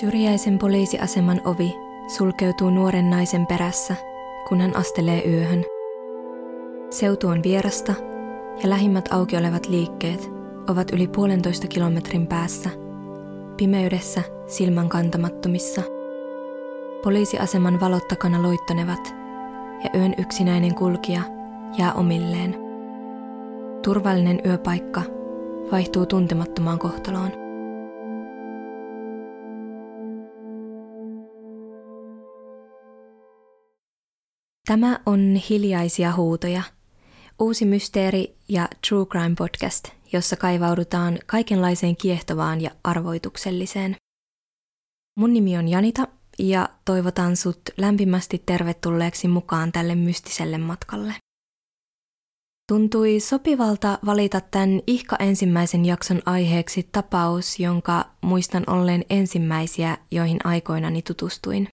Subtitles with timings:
[0.00, 1.76] Syrjäisen poliisiaseman ovi
[2.16, 3.94] sulkeutuu nuoren naisen perässä,
[4.48, 5.64] kun hän astelee yöhön.
[6.90, 7.94] Seutu on vierasta
[8.62, 10.30] ja lähimmät auki olevat liikkeet
[10.68, 12.70] ovat yli puolentoista kilometrin päässä,
[13.56, 15.82] pimeydessä silmän kantamattomissa.
[17.04, 19.14] Poliisiaseman valot takana loittonevat
[19.84, 21.22] ja yön yksinäinen kulkija
[21.78, 22.56] jää omilleen.
[23.82, 25.02] Turvallinen yöpaikka
[25.72, 27.47] vaihtuu tuntemattomaan kohtaloon.
[34.68, 36.62] Tämä on Hiljaisia huutoja,
[37.38, 43.96] uusi mysteeri- ja true crime podcast, jossa kaivaudutaan kaikenlaiseen kiehtovaan ja arvoitukselliseen.
[45.16, 51.14] Mun nimi on Janita ja toivotan sut lämpimästi tervetulleeksi mukaan tälle mystiselle matkalle.
[52.72, 61.02] Tuntui sopivalta valita tämän ihka ensimmäisen jakson aiheeksi tapaus, jonka muistan olleen ensimmäisiä, joihin aikoinani
[61.02, 61.68] tutustuin.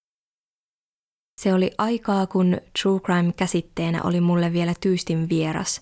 [1.42, 5.82] Se oli aikaa, kun true crime käsitteenä oli mulle vielä tyystin vieras,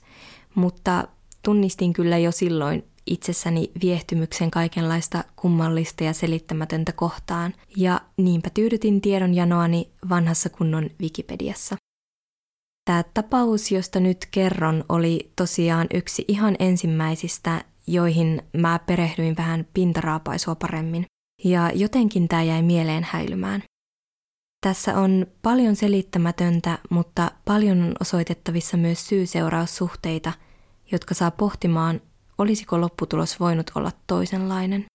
[0.56, 1.08] mutta
[1.44, 9.90] tunnistin kyllä jo silloin itsessäni viehtymyksen kaikenlaista kummallista ja selittämätöntä kohtaan, ja niinpä tyydytin tiedonjanoani
[10.10, 11.76] vanhassa kunnon Wikipediassa.
[12.86, 20.56] Tämä tapaus, josta nyt kerron, oli tosiaan yksi ihan ensimmäisistä, joihin mä perehdyin vähän pintaraapaisua
[20.56, 21.06] paremmin.
[21.44, 23.64] Ja jotenkin tämä jäi mieleen häilymään.
[24.64, 30.34] Tässä on paljon selittämätöntä, mutta paljon on osoitettavissa myös syy-seuraussuhteita,
[30.92, 32.02] jotka saa pohtimaan,
[32.38, 34.86] olisiko lopputulos voinut olla toisenlainen.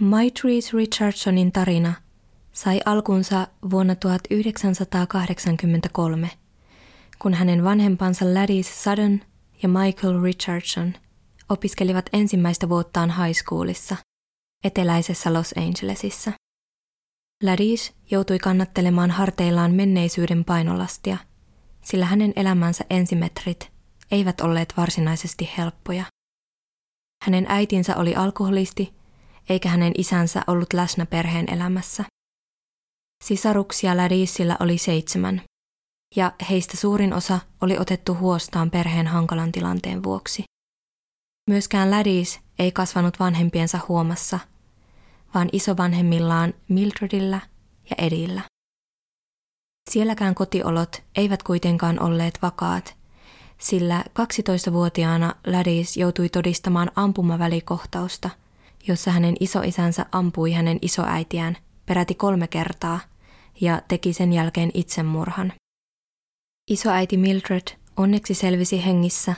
[0.00, 1.92] Maitrice Richardsonin tarina
[2.52, 6.30] sai alkunsa vuonna 1983,
[7.18, 9.24] kun hänen vanhempansa Ladys Sudden
[9.62, 10.94] ja Michael Richardson
[11.48, 13.96] opiskelivat ensimmäistä vuottaan high schoolissa
[14.64, 16.32] eteläisessä Los Angelesissa.
[17.42, 21.16] Ladis joutui kannattelemaan harteillaan menneisyyden painolastia,
[21.84, 23.72] sillä hänen elämänsä ensimetrit
[24.10, 26.04] eivät olleet varsinaisesti helppoja.
[27.24, 28.94] Hänen äitinsä oli alkoholisti,
[29.48, 32.04] eikä hänen isänsä ollut läsnä perheen elämässä.
[33.24, 35.42] Sisaruksia Ladisilla oli seitsemän,
[36.16, 40.44] ja heistä suurin osa oli otettu huostaan perheen hankalan tilanteen vuoksi.
[41.50, 44.38] Myöskään Ladis ei kasvanut vanhempiensa huomassa–
[45.36, 47.40] vaan isovanhemmillaan Mildredillä
[47.90, 48.40] ja Edillä.
[49.90, 52.96] Sielläkään kotiolot eivät kuitenkaan olleet vakaat,
[53.58, 58.30] sillä 12-vuotiaana Ladis joutui todistamaan ampumavälikohtausta,
[58.88, 63.00] jossa hänen isoisänsä ampui hänen isoäitiään peräti kolme kertaa
[63.60, 65.52] ja teki sen jälkeen itsemurhan.
[66.70, 69.34] Isoäiti Mildred onneksi selvisi hengissä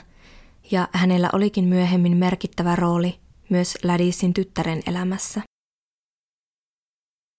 [0.71, 5.48] ja hänellä olikin myöhemmin merkittävä rooli myös Ladisin tyttären elämässä.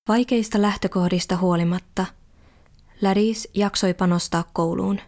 [0.09, 2.07] Vaikeista lähtökohdista huolimatta
[3.03, 5.01] Laris jaksoi panostaa kouluun,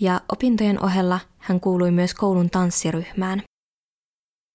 [0.00, 3.42] ja opintojen ohella hän kuului myös koulun tanssiryhmään.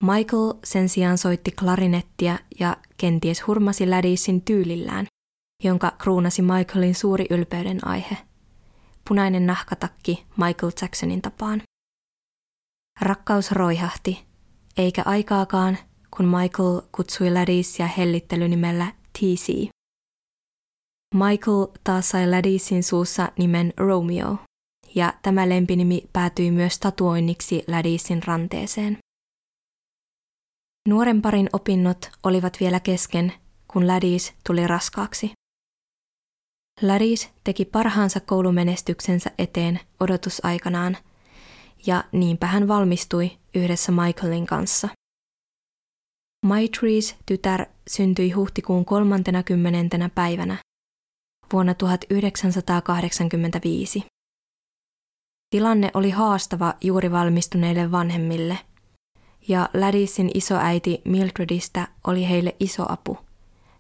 [0.04, 5.06] Michael sen sijaan soitti klarinettia ja kenties hurmasi Ladisin tyylillään,
[5.64, 8.18] jonka kruunasi Michaelin suuri ylpeyden aihe.
[9.08, 11.62] Punainen nahkatakki Michael Jacksonin tapaan.
[13.02, 14.26] Rakkaus roihahti,
[14.78, 15.78] eikä aikaakaan,
[16.18, 19.70] kun Michael kutsui Ladisia hellittelynimellä TC.
[21.16, 24.38] Michael taas sai Ladisin suussa nimen Romeo,
[24.96, 28.98] ja tämä lempinimi päätyi myös tatuoinniksi Ladisin ranteeseen.
[30.90, 33.34] Nuoren parin opinnot olivat vielä kesken,
[33.68, 35.32] kun Ladis tuli raskaaksi.
[36.82, 40.98] Ladis teki parhaansa koulumenestyksensä eteen odotusaikanaan,
[41.86, 44.90] ja niinpä hän valmistui yhdessä Michaelin kanssa.
[46.46, 50.10] Maitrees tytär syntyi huhtikuun 30.
[50.16, 50.58] päivänä
[51.54, 54.06] vuonna 1985.
[55.50, 58.58] Tilanne oli haastava juuri valmistuneille vanhemmille,
[59.48, 63.18] ja Ladisin isoäiti Mildredistä oli heille iso apu.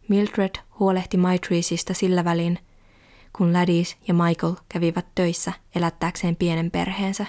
[0.07, 2.59] Mildred huolehti Maitreesista sillä välin,
[3.38, 7.25] kun Ladis ja Michael kävivät töissä elättääkseen pienen perheensä.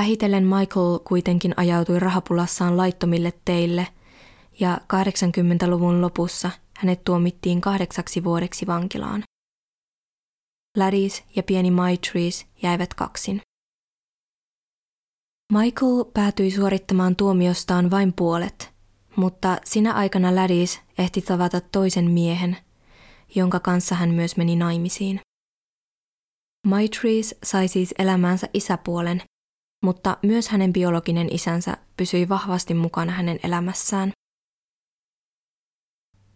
[0.00, 3.86] Vähitellen Michael kuitenkin ajautui rahapulassaan laittomille teille,
[4.60, 9.22] ja 80-luvun lopussa– hänet tuomittiin kahdeksaksi vuodeksi vankilaan.
[10.76, 13.40] Ladis ja pieni Maitrees jäivät kaksin.
[15.52, 18.72] Michael päätyi suorittamaan tuomiostaan vain puolet,
[19.16, 22.56] mutta sinä aikana Ladis ehti tavata toisen miehen,
[23.34, 25.20] jonka kanssa hän myös meni naimisiin.
[26.66, 29.22] Maitrees sai siis elämäänsä isäpuolen,
[29.84, 34.12] mutta myös hänen biologinen isänsä pysyi vahvasti mukana hänen elämässään.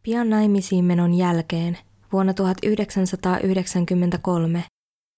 [0.02, 1.78] Pian naimisiin menon jälkeen
[2.12, 4.64] vuonna 1993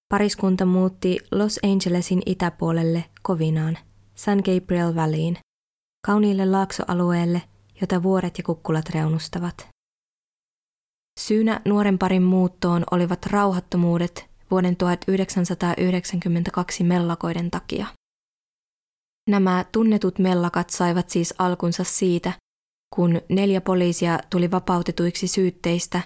[0.09, 3.79] pariskunta muutti Los Angelesin itäpuolelle Kovinaan,
[4.15, 5.39] San Gabriel Valleyin,
[6.07, 7.43] kauniille laaksoalueelle,
[7.81, 9.69] jota vuoret ja kukkulat reunustavat.
[11.21, 17.87] Syynä nuoren parin muuttoon olivat rauhattomuudet vuoden 1992 mellakoiden takia.
[19.31, 22.33] Nämä tunnetut mellakat saivat siis alkunsa siitä,
[22.95, 26.01] kun neljä poliisia tuli vapautetuiksi syytteistä,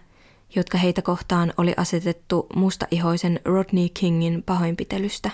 [0.56, 5.30] jotka heitä kohtaan oli asetettu mustaihoisen Rodney Kingin pahoinpitelystä.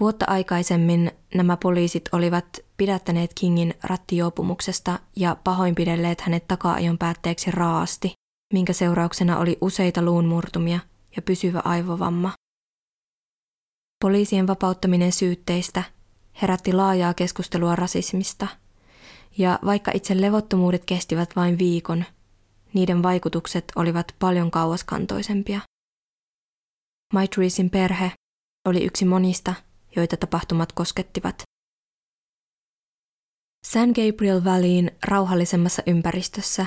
[0.00, 2.46] Vuotta aikaisemmin nämä poliisit olivat
[2.76, 8.12] pidättäneet Kingin rattijuopumuksesta ja pahoinpidelleet hänet taka-ajon päätteeksi raasti,
[8.52, 10.80] minkä seurauksena oli useita luunmurtumia
[11.16, 12.32] ja pysyvä aivovamma.
[14.04, 15.93] Poliisien vapauttaminen syytteistä
[16.42, 18.46] herätti laajaa keskustelua rasismista,
[19.38, 22.04] ja vaikka itse levottomuudet kestivät vain viikon,
[22.72, 25.60] niiden vaikutukset olivat paljon kauaskantoisempia.
[27.12, 28.12] Maitreesin perhe
[28.68, 29.54] oli yksi monista,
[29.96, 31.42] joita tapahtumat koskettivat.
[33.66, 36.66] San Gabriel Valleyin rauhallisemmassa ympäristössä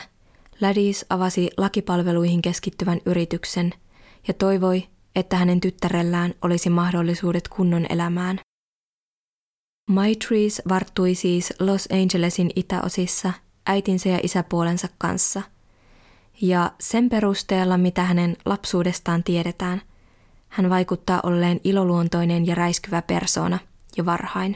[0.62, 3.74] Ladis avasi lakipalveluihin keskittyvän yrityksen
[4.28, 8.40] ja toivoi, että hänen tyttärellään olisi mahdollisuudet kunnon elämään.
[9.88, 13.34] Maitrees varttui siis Los Angelesin itäosissa
[13.66, 15.42] äitinsä ja isäpuolensa kanssa.
[16.42, 19.82] Ja sen perusteella, mitä hänen lapsuudestaan tiedetään,
[20.50, 23.60] hän vaikuttaa olleen iloluontoinen ja räiskyvä persoona
[23.98, 24.56] jo varhain.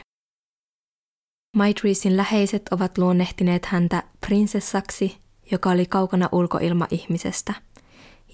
[1.56, 5.16] Maitreesin läheiset ovat luonnehtineet häntä prinsessaksi,
[5.50, 7.54] joka oli kaukana ulkoilma-ihmisestä,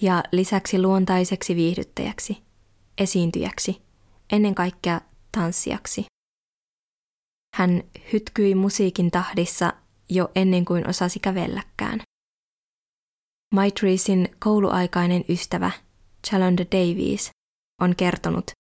[0.03, 2.39] ja lisäksi luontaiseksi viihdyttäjäksi,
[2.99, 3.83] esiintyjäksi,
[4.33, 5.01] ennen kaikkea
[5.33, 6.05] tanssijaksi.
[7.59, 7.83] Hän
[8.13, 9.73] hytkyi musiikin tahdissa
[10.09, 12.01] jo ennen kuin osasi kävelläkään.
[13.55, 15.71] Maitreesin kouluaikainen ystävä,
[16.27, 17.31] Chalonda Davies,
[17.81, 18.51] on kertonut,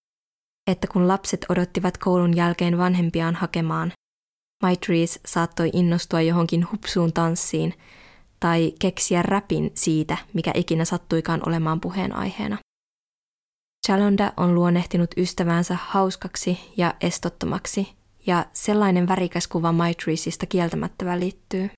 [0.70, 3.92] että kun lapset odottivat koulun jälkeen vanhempiaan hakemaan,
[4.62, 7.74] Maitrees saattoi innostua johonkin hupsuun tanssiin
[8.40, 12.58] tai keksiä räpin siitä, mikä ikinä sattuikaan olemaan puheenaiheena.
[13.86, 17.97] Chalonda on luonnehtinut ystävänsä hauskaksi ja estottomaksi
[18.28, 21.70] ja sellainen värikäs kuva Maitreesista kieltämättä välittyy.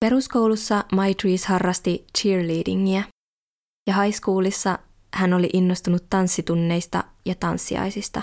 [0.00, 3.02] Peruskoulussa Maitrees harrasti cheerleadingia
[3.86, 4.78] ja high schoolissa
[5.14, 8.22] hän oli innostunut tanssitunneista ja tanssiaisista.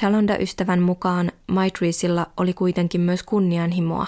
[0.00, 4.06] Chalonda-ystävän mukaan Maitreesilla oli kuitenkin myös kunnianhimoa,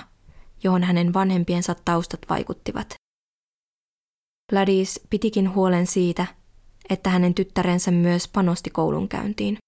[0.63, 2.95] johon hänen vanhempiensa taustat vaikuttivat.
[4.51, 6.27] Gladys pitikin huolen siitä,
[6.91, 9.59] että hänen tyttärensä myös panosti koulunkäyntiin.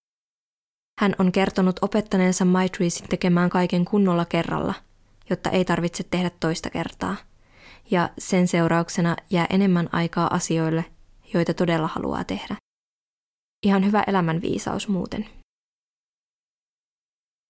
[0.98, 4.74] Hän on kertonut opettaneensa Maitreesin tekemään kaiken kunnolla kerralla,
[5.30, 7.16] jotta ei tarvitse tehdä toista kertaa.
[7.90, 10.84] Ja sen seurauksena jää enemmän aikaa asioille,
[11.34, 12.56] joita todella haluaa tehdä.
[13.66, 15.26] Ihan hyvä elämänviisaus muuten.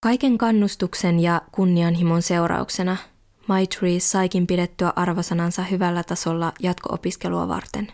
[0.03, 2.97] Kaiken kannustuksen ja kunnianhimon seurauksena
[3.47, 7.93] Maitrees saikin pidettyä arvosanansa hyvällä tasolla jatko-opiskelua varten.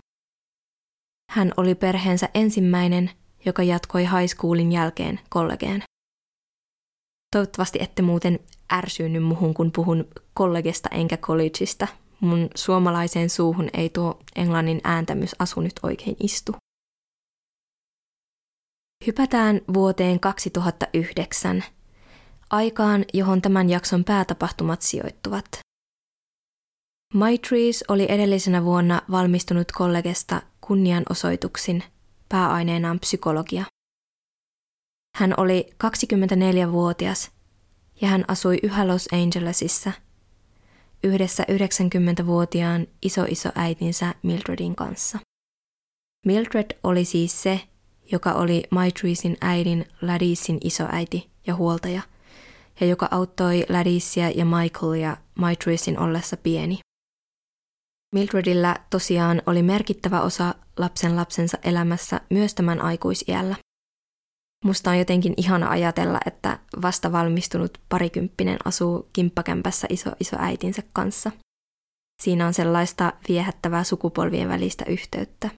[1.31, 3.11] Hän oli perheensä ensimmäinen
[3.47, 5.83] joka jatkoi high schoolin jälkeen kollegeen.
[7.35, 8.39] Toivottavasti ette muuten
[8.73, 11.87] ärsyynny muhun, kun puhun kollegesta enkä collegeista.
[12.21, 16.53] Mun suomalaiseen suuhun ei tuo englannin ääntämys asu nyt oikein istu.
[19.07, 21.65] Hypätään vuoteen 2009,
[22.51, 25.47] aikaan, johon tämän jakson päätapahtumat sijoittuvat.
[27.15, 31.83] Maitrees oli edellisenä vuonna valmistunut kollegesta kunnianosoituksin–
[32.35, 33.65] pääaineenaan psykologia.
[35.17, 37.31] Hän oli 24-vuotias
[38.01, 39.93] ja hän asui yhä Los Angelesissa
[41.05, 45.19] yhdessä 90-vuotiaan isoisoäitinsä Mildredin kanssa.
[46.27, 47.61] Mildred oli siis se,
[48.13, 52.03] joka oli Maitreesin äidin Ladisin isoäiti ja huoltaja,
[52.81, 56.79] ja joka auttoi Ladisia ja Michaelia Maitreesin ollessa pieni.
[58.15, 63.57] Mildredillä tosiaan oli merkittävä osa lapsen lapsensa elämässä myös tämän aikuisiällä.
[64.65, 71.33] Musta on jotenkin ihana ajatella, että vasta valmistunut parikymppinen asuu kimppakämpässä iso iso äitinsä kanssa.
[72.23, 75.51] Siinä on sellaista viehättävää sukupolvien välistä yhteyttä.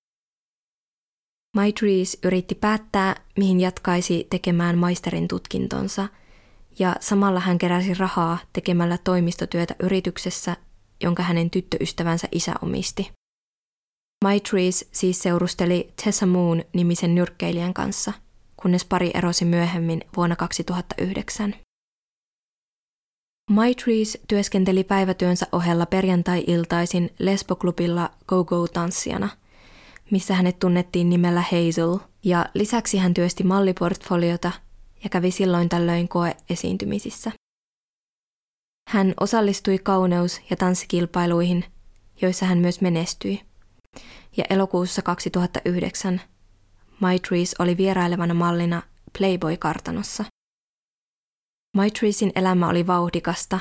[1.57, 6.09] Maitrees yritti päättää, mihin jatkaisi tekemään maisterin tutkintonsa,
[6.79, 10.57] ja samalla hän keräsi rahaa tekemällä toimistotyötä yrityksessä,
[11.03, 13.11] jonka hänen tyttöystävänsä isä omisti.
[14.25, 18.13] Maitrees siis seurusteli Tessa Moon nimisen nyrkkeilijän kanssa,
[18.57, 21.55] kunnes pari erosi myöhemmin vuonna 2009.
[23.51, 29.29] Maitrees työskenteli päivätyönsä ohella perjantai-iltaisin lesboklubilla Go-Go-tanssijana,
[30.11, 34.53] missä hänet tunnettiin nimellä Hazel, ja lisäksi hän työsti malliportfoliota
[35.05, 37.33] ja kävi silloin tällöin koe-esiintymisissä.
[38.89, 41.65] Hän osallistui kauneus- ja tanssikilpailuihin,
[42.23, 43.43] joissa hän myös menestyi.
[44.37, 46.21] Ja elokuussa 2009
[47.01, 48.83] Maitrees oli vierailevana mallina
[49.19, 50.25] Playboy-kartanossa.
[51.77, 53.61] Maitreesin elämä oli vauhdikasta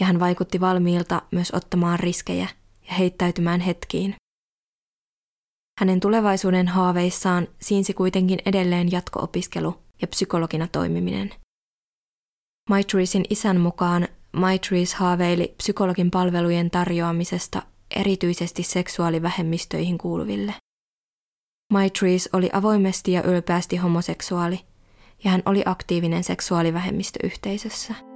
[0.00, 2.48] ja hän vaikutti valmiilta myös ottamaan riskejä
[2.88, 4.14] ja heittäytymään hetkiin.
[5.80, 11.34] Hänen tulevaisuuden haaveissaan siinsi kuitenkin edelleen jatko-opiskelu ja psykologina toimiminen.
[12.70, 17.62] Maitreesin isän mukaan Maitrees haaveili psykologin palvelujen tarjoamisesta
[17.96, 20.54] erityisesti seksuaalivähemmistöihin kuuluville.
[21.72, 24.60] Maitrees oli avoimesti ja ylpeästi homoseksuaali,
[25.24, 28.11] ja hän oli aktiivinen seksuaalivähemmistöyhteisössä.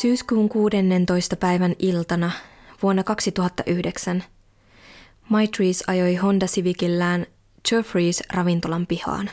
[0.00, 1.36] Syyskuun 16.
[1.36, 2.30] päivän iltana
[2.82, 4.24] vuonna 2009
[5.28, 7.26] Maitrees ajoi Honda Civicillään
[7.72, 9.30] Jeffreys ravintolan pihaan.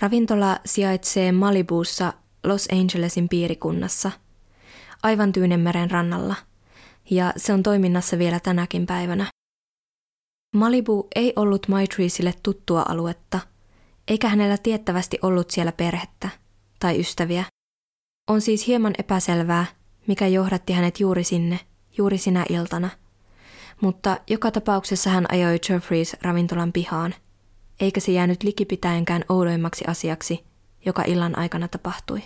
[0.00, 2.12] Ravintola sijaitsee Malibuussa
[2.44, 4.10] Los Angelesin piirikunnassa,
[5.02, 6.34] aivan Tyynemeren rannalla,
[7.10, 9.26] ja se on toiminnassa vielä tänäkin päivänä.
[10.56, 13.40] Malibu ei ollut Maitreesille tuttua aluetta,
[14.08, 16.28] eikä hänellä tiettävästi ollut siellä perhettä
[16.78, 17.44] tai ystäviä.
[18.30, 19.66] On siis hieman epäselvää,
[20.06, 21.60] mikä johdatti hänet juuri sinne,
[21.98, 22.90] juuri sinä iltana–
[23.82, 27.14] mutta joka tapauksessa hän ajoi Jeffreys ravintolan pihaan,
[27.80, 30.44] eikä se jäänyt likipitäenkään oudoimmaksi asiaksi,
[30.86, 32.22] joka illan aikana tapahtui.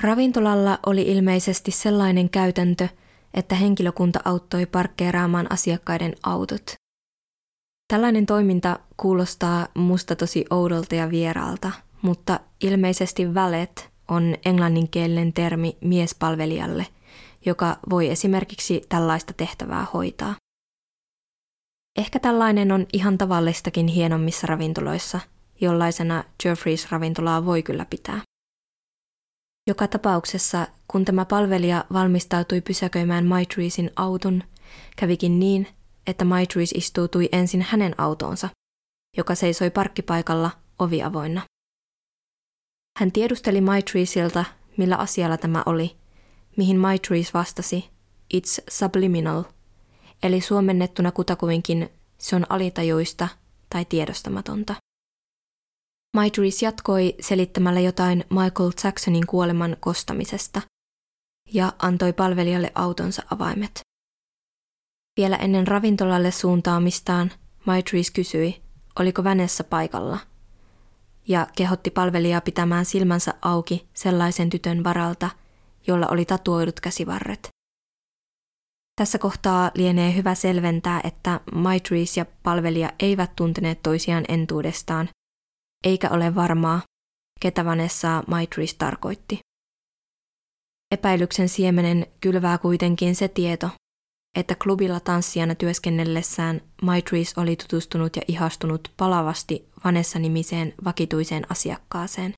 [0.00, 2.88] Ravintolalla oli ilmeisesti sellainen käytäntö,
[3.34, 6.74] että henkilökunta auttoi parkkeeraamaan asiakkaiden autot.
[7.88, 11.72] Tällainen toiminta kuulostaa musta tosi oudolta ja vieraalta,
[12.02, 16.86] mutta ilmeisesti valet on englanninkielinen termi miespalvelijalle–
[17.46, 20.34] joka voi esimerkiksi tällaista tehtävää hoitaa.
[21.98, 25.20] Ehkä tällainen on ihan tavallistakin hienommissa ravintoloissa,
[25.60, 28.20] jollaisena Jeffreys ravintolaa voi kyllä pitää.
[29.66, 34.42] Joka tapauksessa, kun tämä palvelija valmistautui pysäköimään Maitreesin auton,
[34.96, 35.68] kävikin niin,
[36.06, 38.48] että Maitrees istuutui ensin hänen autonsa,
[39.16, 41.42] joka seisoi parkkipaikalla ovi avoinna.
[42.98, 44.44] Hän tiedusteli Maitreesilta,
[44.76, 45.96] millä asialla tämä oli,
[46.56, 47.90] mihin Maitrees vastasi,
[48.34, 49.44] it's subliminal,
[50.22, 53.28] eli suomennettuna kutakuinkin se on alitajuista
[53.70, 54.74] tai tiedostamatonta.
[56.16, 60.62] Maitrees jatkoi selittämällä jotain Michael Jacksonin kuoleman kostamisesta
[61.52, 63.80] ja antoi palvelijalle autonsa avaimet.
[65.16, 67.32] Vielä ennen ravintolalle suuntaamistaan
[67.66, 68.62] Maitrees kysyi,
[68.98, 70.18] oliko Vanessa paikalla,
[71.28, 75.30] ja kehotti palvelijaa pitämään silmänsä auki sellaisen tytön varalta–
[75.86, 77.48] jolla oli tatuoidut käsivarret.
[78.96, 85.08] Tässä kohtaa lienee hyvä selventää, että Maitrees ja palvelija eivät tunteneet toisiaan entuudestaan,
[85.84, 86.80] eikä ole varmaa,
[87.40, 89.38] ketä Vanessa Maitrees tarkoitti.
[90.94, 93.70] Epäilyksen siemenen kylvää kuitenkin se tieto,
[94.36, 102.32] että klubilla tanssijana työskennellessään Maitrees oli tutustunut ja ihastunut palavasti Vanessa-nimiseen vakituiseen asiakkaaseen.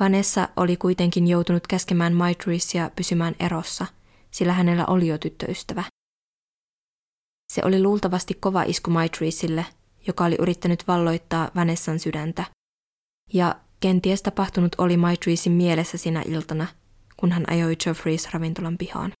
[0.00, 3.86] Vanessa oli kuitenkin joutunut käskemään Maitreesia pysymään erossa,
[4.30, 5.84] sillä hänellä oli jo tyttöystävä.
[7.52, 9.66] Se oli luultavasti kova isku Maitreesille,
[10.06, 12.44] joka oli yrittänyt valloittaa Vanessan sydäntä.
[13.32, 16.66] Ja kenties tapahtunut oli Maitreesin mielessä sinä iltana,
[17.16, 19.12] kun hän ajoi Jeffreys ravintolan pihaan.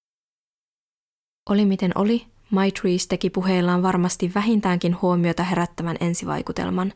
[1.50, 6.92] Oli miten oli, Maitrees teki puheillaan varmasti vähintäänkin huomiota herättävän ensivaikutelman,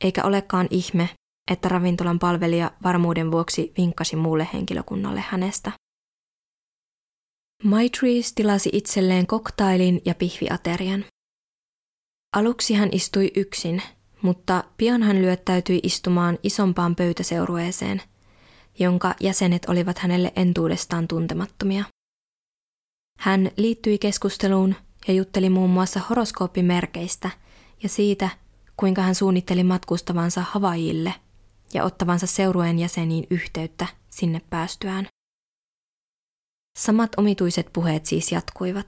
[0.00, 1.08] eikä olekaan ihme,
[1.50, 5.72] että ravintolan palvelija varmuuden vuoksi vinkkasi muulle henkilökunnalle hänestä.
[7.64, 11.04] Maitrees tilasi itselleen koktailin ja pihviaterian.
[12.36, 13.82] Aluksi hän istui yksin,
[14.22, 18.02] mutta pian hän lyöttäytyi istumaan isompaan pöytäseurueeseen,
[18.78, 21.84] jonka jäsenet olivat hänelle entuudestaan tuntemattomia.
[23.20, 24.74] Hän liittyi keskusteluun
[25.08, 27.30] ja jutteli muun muassa horoskooppimerkeistä
[27.82, 28.28] ja siitä,
[28.76, 31.14] kuinka hän suunnitteli matkustavansa Havajille–
[31.74, 35.06] ja ottavansa seurueen jäseniin yhteyttä sinne päästyään.
[36.78, 38.86] Samat omituiset puheet siis jatkuivat.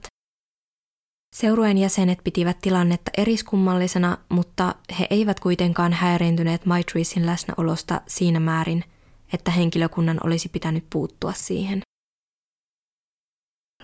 [1.35, 8.83] Seurueen jäsenet pitivät tilannetta eriskummallisena, mutta he eivät kuitenkaan häiriintyneet Maitreesin läsnäolosta siinä määrin,
[9.33, 11.82] että henkilökunnan olisi pitänyt puuttua siihen.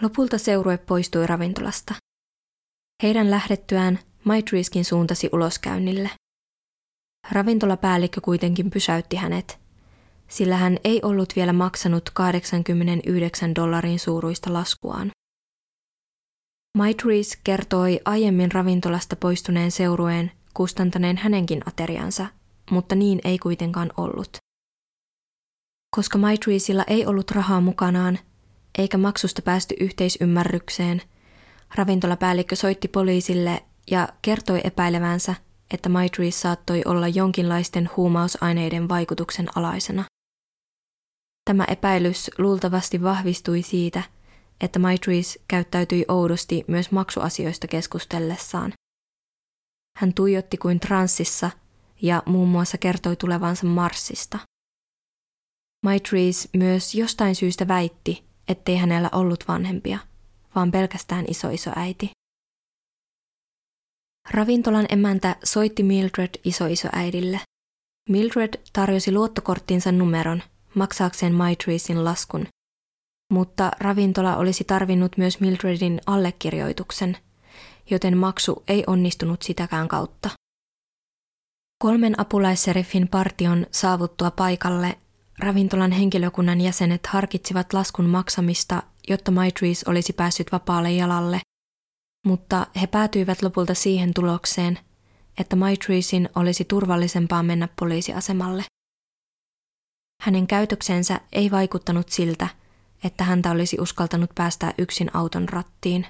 [0.02, 1.94] Lopulta seurue poistui ravintolasta.
[3.04, 6.10] Heidän lähdettyään Maitreeskin suuntasi uloskäynnille.
[7.32, 9.60] Ravintolapäällikkö kuitenkin pysäytti hänet,
[10.28, 15.12] sillä hän ei ollut vielä maksanut 89 dollarin suuruista laskuaan.
[16.78, 22.28] Maitrees kertoi aiemmin ravintolasta poistuneen seurueen kustantaneen hänenkin ateriansa,
[22.72, 24.38] mutta niin ei kuitenkaan ollut.
[25.96, 28.20] Koska Maitreesilla ei ollut rahaa mukanaan,
[28.80, 31.02] eikä maksusta päästy yhteisymmärrykseen,
[31.76, 35.36] ravintolapäällikkö soitti poliisille ja kertoi epäilevänsä,
[35.74, 40.06] että Maitrees saattoi olla jonkinlaisten huumausaineiden vaikutuksen alaisena.
[41.50, 44.04] Tämä epäilys luultavasti vahvistui siitä,
[44.62, 48.74] että Maitrees käyttäytyi oudosti myös maksuasioista keskustellessaan.
[49.98, 51.52] Hän tuijotti kuin transsissa
[52.02, 54.40] ja muun muassa kertoi tulevansa Marsista.
[55.86, 60.00] Maitrees myös jostain syystä väitti, ettei hänellä ollut vanhempia,
[60.56, 62.12] vaan pelkästään isoisoäiti.
[64.32, 67.40] Ravintolan emäntä soitti Mildred isoisoäidille.
[68.10, 70.44] Mildred tarjosi luottokorttinsa numeron
[70.76, 72.48] maksaakseen Maitreesin laskun,
[73.34, 77.18] mutta ravintola olisi tarvinnut myös Mildredin allekirjoituksen,
[77.90, 80.30] joten maksu ei onnistunut sitäkään kautta.
[81.84, 84.98] Kolmen apulaisseriffin partion saavuttua paikalle
[85.40, 91.42] ravintolan henkilökunnan jäsenet harkitsivat laskun maksamista, jotta Maitrees olisi päässyt vapaalle jalalle,
[92.26, 94.80] mutta he päätyivät lopulta siihen tulokseen,
[95.38, 98.64] että Maitreesin olisi turvallisempaa mennä poliisiasemalle.
[100.22, 102.48] Hänen käytöksensä ei vaikuttanut siltä,
[103.04, 106.06] että häntä olisi uskaltanut päästää yksin auton rattiin.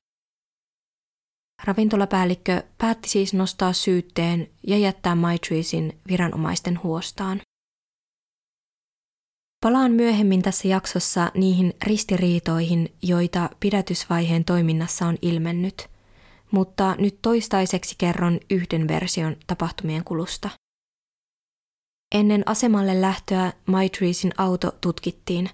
[1.63, 7.41] Ravintolapäällikkö päätti siis nostaa syytteen ja jättää Maitreesin viranomaisten huostaan.
[9.61, 15.87] Palaan myöhemmin tässä jaksossa niihin ristiriitoihin, joita pidätysvaiheen toiminnassa on ilmennyt,
[16.51, 20.49] mutta nyt toistaiseksi kerron yhden version tapahtumien kulusta.
[22.15, 25.49] Ennen asemalle lähtöä Maitreesin auto tutkittiin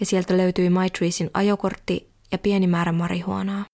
[0.00, 3.64] ja sieltä löytyi Maitreesin ajokortti ja pieni määrä marihuonaa.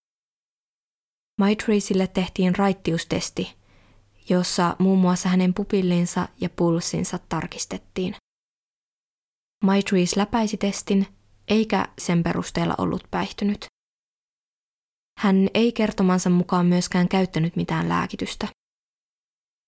[1.40, 3.54] Maitreesille tehtiin raittiustesti,
[4.28, 8.14] jossa muun muassa hänen pupillinsa ja pulssinsa tarkistettiin.
[9.64, 11.06] Maitrees läpäisi testin,
[11.48, 13.66] eikä sen perusteella ollut päihtynyt.
[15.18, 18.48] Hän ei kertomansa mukaan myöskään käyttänyt mitään lääkitystä.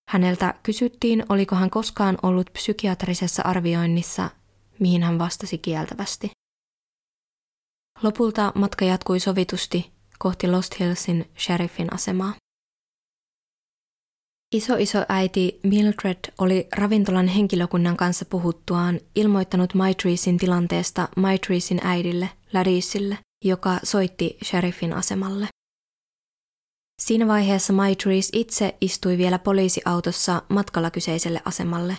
[0.09, 4.31] Häneltä kysyttiin, oliko hän koskaan ollut psykiatrisessa arvioinnissa,
[4.81, 6.31] mihin hän vastasi kieltävästi.
[8.03, 12.35] Lopulta matka jatkui sovitusti kohti Lost Hillsin sheriffin asemaa.
[14.55, 23.79] Iso-iso äiti Mildred oli ravintolan henkilökunnan kanssa puhuttuaan ilmoittanut Maitreesin tilanteesta Maitreesin äidille, Larisille, joka
[23.83, 25.49] soitti sheriffin asemalle.
[27.03, 31.99] Siinä vaiheessa Maitrees itse istui vielä poliisiautossa matkalla kyseiselle asemalle,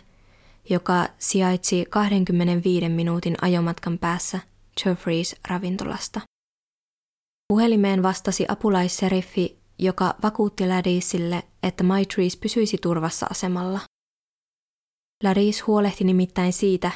[0.70, 4.40] joka sijaitsi 25 minuutin ajomatkan päässä
[4.84, 6.22] Geoffreys ravintolasta.
[7.48, 13.80] Puhelimeen vastasi apulaisseriffi, joka vakuutti Ladisille, että Maitrees pysyisi turvassa asemalla.
[15.24, 16.92] Ladis huolehti nimittäin siitä,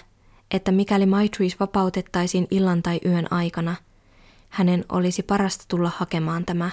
[0.51, 3.75] että mikäli Maitrees vapautettaisiin illan tai yön aikana,
[4.49, 6.71] hänen olisi parasta tulla hakemaan tämä,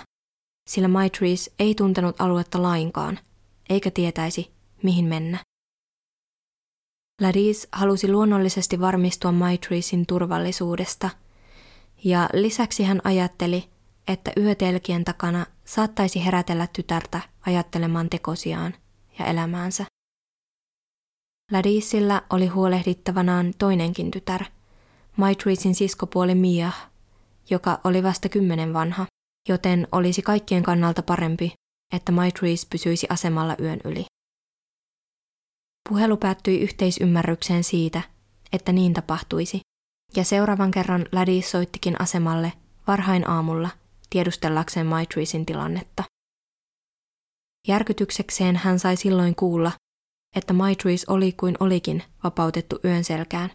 [0.70, 3.18] sillä Maitrees ei tuntenut aluetta lainkaan,
[3.68, 4.50] eikä tietäisi,
[4.82, 5.38] mihin mennä.
[7.20, 11.10] Ladis halusi luonnollisesti varmistua Maitreesin turvallisuudesta,
[12.04, 13.70] ja lisäksi hän ajatteli,
[14.08, 18.74] että yötelkien takana saattaisi herätellä tytärtä ajattelemaan tekosiaan
[19.18, 19.84] ja elämäänsä.
[21.52, 24.44] Ladisilla oli huolehdittavanaan toinenkin tytär,
[25.16, 26.72] Maitreesin siskopuoli Mia,
[27.50, 29.06] joka oli vasta kymmenen vanha,
[29.48, 31.52] joten olisi kaikkien kannalta parempi,
[31.94, 34.04] että Maitrees pysyisi asemalla yön yli.
[35.88, 38.02] Puhelu päättyi yhteisymmärrykseen siitä,
[38.52, 39.60] että niin tapahtuisi,
[40.16, 42.52] ja seuraavan kerran Ladis soittikin asemalle
[42.86, 43.70] varhain aamulla
[44.12, 46.04] tiedustellakseen Maitreesin tilannetta.
[47.68, 49.72] Järkytyksekseen hän sai silloin kuulla,
[50.36, 53.50] että Maitrees oli kuin olikin vapautettu yön selkään,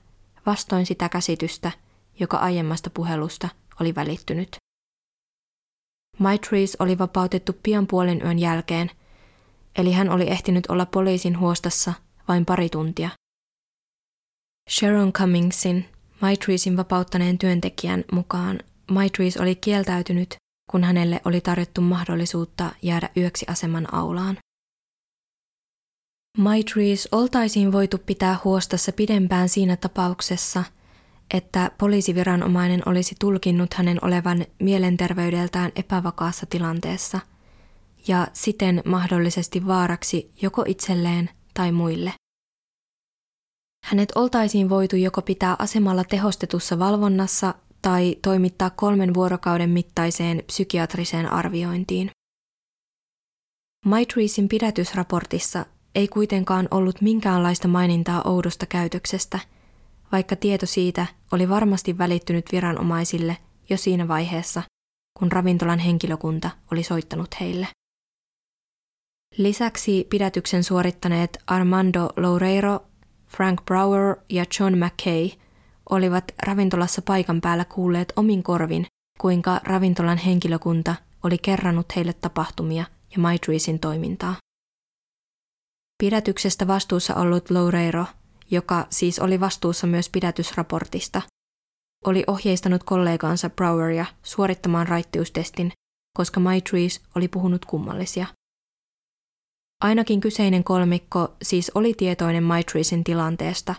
[0.45, 1.71] vastoin sitä käsitystä,
[2.19, 3.49] joka aiemmasta puhelusta
[3.81, 4.55] oli välittynyt.
[6.19, 8.91] Maitrees oli vapautettu pian puolen yön jälkeen,
[9.75, 11.93] eli hän oli ehtinyt olla poliisin huostassa
[12.27, 13.09] vain pari tuntia.
[14.69, 15.85] Sharon Cummingsin,
[16.21, 18.59] Maitreesin vapauttaneen työntekijän mukaan
[18.91, 20.35] Maitrees oli kieltäytynyt
[20.71, 24.37] kun hänelle oli tarjottu mahdollisuutta jäädä yöksi aseman aulaan.
[26.37, 30.63] Maitrees oltaisiin voitu pitää huostassa pidempään siinä tapauksessa,
[31.33, 37.19] että poliisiviranomainen olisi tulkinnut hänen olevan mielenterveydeltään epävakaassa tilanteessa
[38.07, 42.13] ja siten mahdollisesti vaaraksi joko itselleen tai muille.
[43.85, 52.11] Hänet oltaisiin voitu joko pitää asemalla tehostetussa valvonnassa tai toimittaa kolmen vuorokauden mittaiseen psykiatriseen arviointiin.
[53.85, 59.39] Maitreesin pidätysraportissa ei kuitenkaan ollut minkäänlaista mainintaa oudosta käytöksestä,
[60.11, 63.37] vaikka tieto siitä oli varmasti välittynyt viranomaisille
[63.69, 64.63] jo siinä vaiheessa,
[65.19, 67.67] kun ravintolan henkilökunta oli soittanut heille.
[69.37, 72.79] Lisäksi pidätyksen suorittaneet Armando Loureiro,
[73.27, 75.29] Frank Brower ja John McKay
[75.89, 78.85] olivat ravintolassa paikan päällä kuulleet omin korvin,
[79.19, 84.35] kuinka ravintolan henkilökunta oli kerrannut heille tapahtumia ja Maitreesin toimintaa.
[86.03, 88.05] Pidätyksestä vastuussa ollut Loureiro,
[88.51, 91.21] joka siis oli vastuussa myös pidätysraportista,
[92.05, 95.71] oli ohjeistanut kollegaansa Broweria suorittamaan raittiustestin,
[96.17, 98.27] koska Maitrees oli puhunut kummallisia.
[99.83, 103.75] Ainakin kyseinen kolmikko siis oli tietoinen Maitreesin tilanteesta,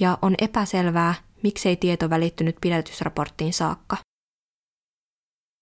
[0.00, 3.96] ja on epäselvää, miksei tieto välittynyt pidätysraporttiin saakka.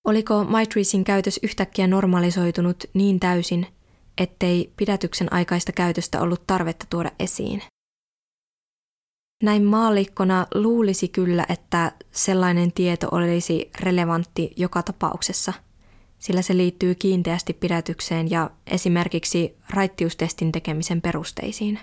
[0.06, 3.66] Oliko Maitreesin käytös yhtäkkiä normalisoitunut niin täysin,
[4.18, 7.62] ettei pidätyksen aikaista käytöstä ollut tarvetta tuoda esiin?
[9.42, 15.52] Näin maallikkona luulisi kyllä, että sellainen tieto olisi relevantti joka tapauksessa,
[16.18, 21.78] sillä se liittyy kiinteästi pidätykseen ja esimerkiksi raittiustestin tekemisen perusteisiin.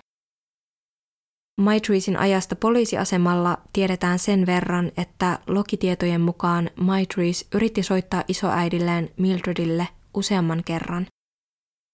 [1.58, 10.64] Maitreesin ajasta poliisiasemalla tiedetään sen verran, että lokitietojen mukaan Maitrees yritti soittaa isoäidilleen Mildredille useamman
[10.64, 11.08] kerran,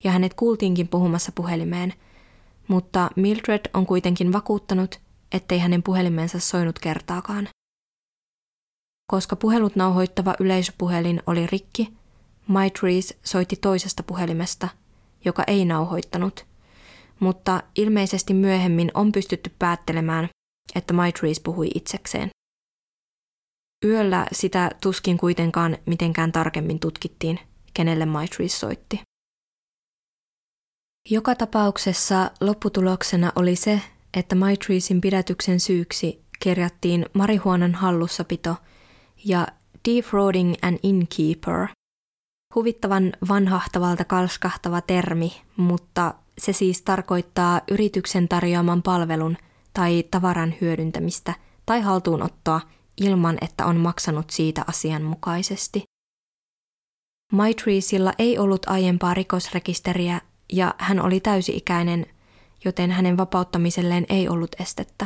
[0.04, 1.94] ja hänet kuultiinkin puhumassa puhelimeen,
[2.68, 5.00] mutta Mildred on kuitenkin vakuuttanut,
[5.32, 7.48] ettei hänen puhelimensa soinut kertaakaan.
[9.12, 11.94] Koska puhelut nauhoittava yleisöpuhelin oli rikki,
[12.48, 14.68] Maitrees soitti toisesta puhelimesta,
[15.26, 16.49] joka ei nauhoittanut,
[17.20, 20.30] mutta ilmeisesti myöhemmin on pystytty päättelemään,
[20.76, 22.30] että Maitrees puhui itsekseen.
[23.86, 27.40] Yöllä sitä tuskin kuitenkaan mitenkään tarkemmin tutkittiin,
[27.74, 29.02] kenelle Maitrees soitti.
[31.10, 33.82] Joka tapauksessa lopputuloksena oli se,
[34.14, 38.56] että Maitreesin pidätyksen syyksi kirjattiin marihuonan hallussapito
[39.26, 39.48] ja
[39.90, 41.68] defrauding an innkeeper.
[42.56, 49.38] Huvittavan vanhahtavalta kalskahtava termi, mutta se siis tarkoittaa yrityksen tarjoaman palvelun
[49.74, 51.34] tai tavaran hyödyntämistä
[51.66, 52.62] tai haltuunottoa
[53.02, 55.84] ilman, että on maksanut siitä asianmukaisesti.
[57.34, 60.22] Maitreesilla ei ollut aiempaa rikosrekisteriä
[60.54, 62.06] ja hän oli täysi-ikäinen,
[62.66, 65.06] joten hänen vapauttamiselleen ei ollut estettä.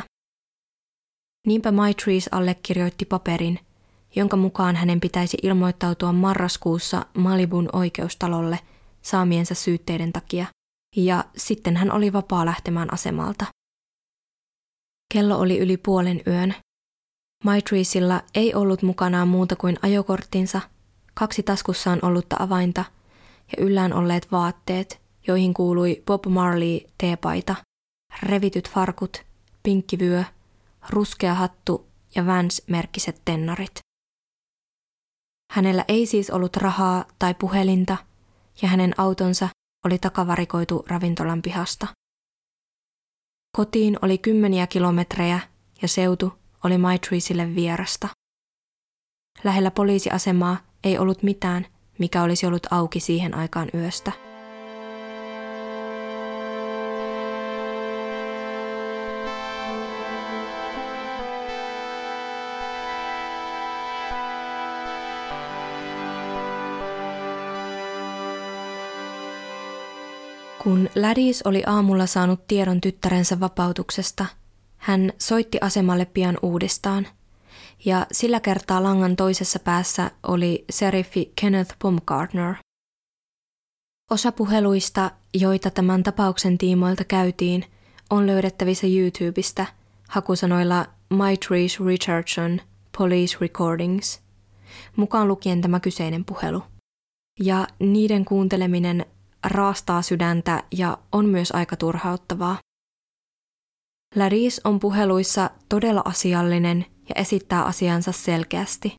[1.46, 3.58] Niinpä Maitrees allekirjoitti paperin,
[4.16, 8.58] jonka mukaan hänen pitäisi ilmoittautua marraskuussa Malibun oikeustalolle
[9.02, 10.46] saamiensa syytteiden takia–
[10.96, 13.46] ja sitten hän oli vapaa lähtemään asemalta.
[15.14, 16.54] Kello oli yli puolen yön.
[17.44, 20.60] Maitreesilla ei ollut mukanaan muuta kuin ajokorttinsa,
[21.14, 22.84] kaksi taskussaan ollutta avainta
[23.56, 27.54] ja yllään olleet vaatteet, joihin kuului Bob Marley teepaita,
[28.22, 29.24] revityt farkut,
[29.62, 30.24] pinkkivyö,
[30.90, 33.78] ruskea hattu ja Vans-merkkiset tennarit.
[35.52, 37.96] Hänellä ei siis ollut rahaa tai puhelinta,
[38.62, 39.48] ja hänen autonsa
[39.84, 41.86] oli takavarikoitu ravintolan pihasta.
[43.56, 45.40] Kotiin oli kymmeniä kilometrejä
[45.82, 46.32] ja seutu
[46.64, 48.08] oli Maitreesille vierasta.
[49.44, 51.66] Lähellä poliisiasemaa ei ollut mitään,
[51.98, 54.12] mikä olisi ollut auki siihen aikaan yöstä.
[70.64, 74.26] Kun Lädis oli aamulla saanut tiedon tyttärensä vapautuksesta,
[74.76, 77.06] hän soitti asemalle pian uudestaan.
[77.84, 82.54] Ja sillä kertaa langan toisessa päässä oli seriffi Kenneth Baumgartner.
[84.10, 87.64] Osa puheluista, joita tämän tapauksen tiimoilta käytiin,
[88.10, 89.66] on löydettävissä YouTubesta
[90.08, 92.60] hakusanoilla My Trees Richardson
[92.98, 94.20] Police Recordings,
[94.96, 96.62] mukaan lukien tämä kyseinen puhelu.
[97.40, 99.06] Ja niiden kuunteleminen
[99.44, 102.58] raastaa sydäntä ja on myös aika turhauttavaa.
[104.16, 108.94] Laris on puheluissa todella asiallinen ja esittää asiansa selkeästi.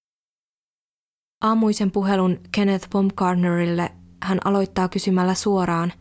[1.44, 3.92] Aamuisen puhelun Kenneth Baumgartnerille
[4.24, 5.94] hän aloittaa kysymällä suoraan,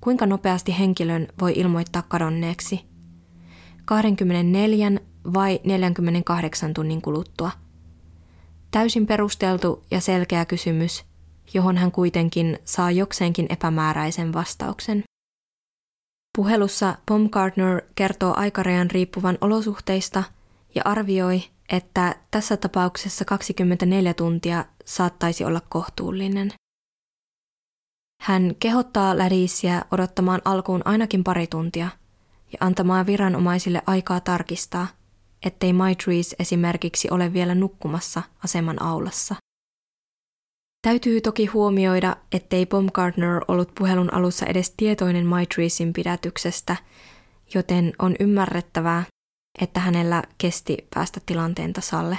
[0.00, 2.80] kuinka nopeasti henkilön voi ilmoittaa kadonneeksi.
[3.84, 4.90] 24
[5.34, 7.50] vai 48 tunnin kuluttua.
[8.70, 11.04] Täysin perusteltu ja selkeä kysymys,
[11.54, 15.04] johon hän kuitenkin saa jokseenkin epämääräisen vastauksen.
[16.38, 20.24] Puhelussa Baumgartner kertoo aikarajan riippuvan olosuhteista
[20.74, 26.52] ja arvioi, että tässä tapauksessa 24 tuntia saattaisi olla kohtuullinen.
[28.22, 31.88] Hän kehottaa Lädiisiä odottamaan alkuun ainakin pari tuntia
[32.52, 34.86] ja antamaan viranomaisille aikaa tarkistaa,
[35.42, 39.34] ettei Maitrees esimerkiksi ole vielä nukkumassa aseman aulassa.
[40.82, 46.76] Täytyy toki huomioida, ettei Baumgartner ollut puhelun alussa edes tietoinen Maitreesin pidätyksestä,
[47.54, 49.04] joten on ymmärrettävää,
[49.60, 52.18] että hänellä kesti päästä tilanteen tasalle.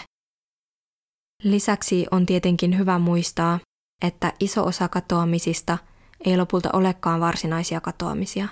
[1.44, 3.60] Lisäksi on tietenkin hyvä muistaa,
[4.02, 5.78] että iso osa katoamisista
[6.26, 8.48] ei lopulta olekaan varsinaisia katoamisia.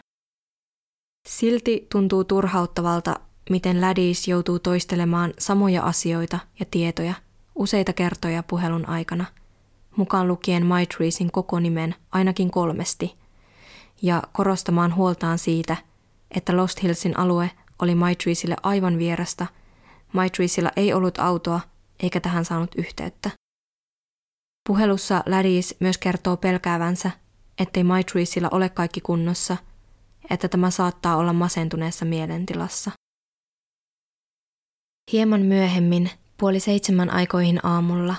[1.28, 3.20] Silti tuntuu turhauttavalta,
[3.50, 7.14] miten Ladis joutuu toistelemaan samoja asioita ja tietoja
[7.56, 9.26] useita kertoja puhelun aikana,
[9.96, 13.16] mukaan lukien Maitreesin koko nimen ainakin kolmesti,
[14.02, 15.78] ja korostamaan huoltaan siitä,
[16.32, 17.52] että Lost Hillsin alue
[17.82, 19.46] oli Maitreesille aivan vierasta.
[20.14, 21.60] Maitreesilla ei ollut autoa
[22.00, 23.30] eikä tähän saanut yhteyttä.
[24.68, 27.12] Puhelussa Ladis myös kertoo pelkäävänsä,
[27.60, 29.58] ettei Maitreesilla ole kaikki kunnossa,
[30.30, 32.92] että tämä saattaa olla masentuneessa mielentilassa.
[35.12, 38.16] Hieman myöhemmin, puoli seitsemän aikoihin aamulla,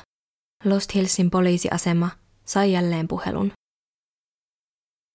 [0.64, 2.10] Lost Hillsin poliisiasema
[2.44, 3.52] sai jälleen puhelun.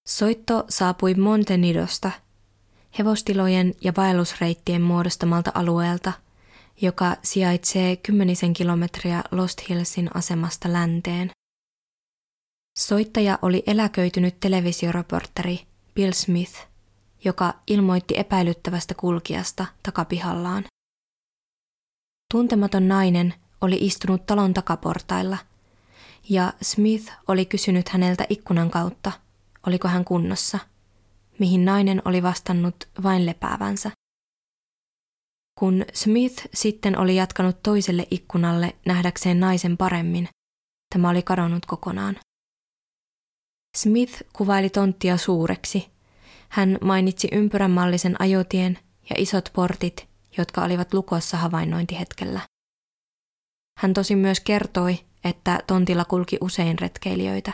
[0.07, 2.11] Soitto saapui Montenidosta–
[2.99, 6.13] hevostilojen ja vaellusreittien muodostamalta alueelta,
[6.81, 11.31] joka sijaitsee kymmenisen kilometriä Lost Hillsin asemasta länteen.
[12.79, 16.67] Soittaja oli eläköitynyt televisioreporteri Bill Smith,
[17.23, 20.65] joka ilmoitti epäilyttävästä kulkijasta takapihallaan.
[22.33, 25.37] Tuntematon nainen oli istunut talon takaportailla,
[26.29, 29.11] ja Smith oli kysynyt häneltä ikkunan kautta,
[29.67, 30.59] oliko hän kunnossa–
[31.39, 33.91] mihin nainen oli vastannut vain lepäävänsä.
[35.59, 40.29] Kun Smith sitten oli jatkanut toiselle ikkunalle nähdäkseen naisen paremmin,
[40.93, 42.15] tämä oli kadonnut kokonaan.
[43.77, 45.89] Smith kuvaili tonttia suureksi.
[46.49, 52.41] Hän mainitsi ympyränmallisen ajotien ja isot portit, jotka olivat lukossa havainnointihetkellä.
[53.77, 57.53] Hän tosi myös kertoi, että tontilla kulki usein retkeilijöitä,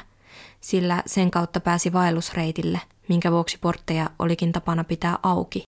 [0.62, 5.64] sillä sen kautta pääsi vaellusreitille– minkä vuoksi portteja olikin tapana pitää auki.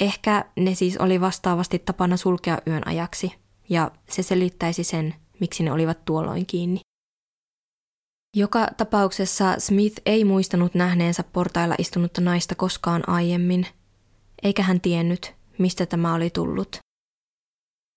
[0.00, 3.34] Ehkä ne siis oli vastaavasti tapana sulkea yön ajaksi,
[3.68, 6.80] ja se selittäisi sen, miksi ne olivat tuolloin kiinni.
[8.36, 13.66] Joka tapauksessa Smith ei muistanut nähneensä portailla istunutta naista koskaan aiemmin,
[14.42, 16.78] eikä hän tiennyt, mistä tämä oli tullut.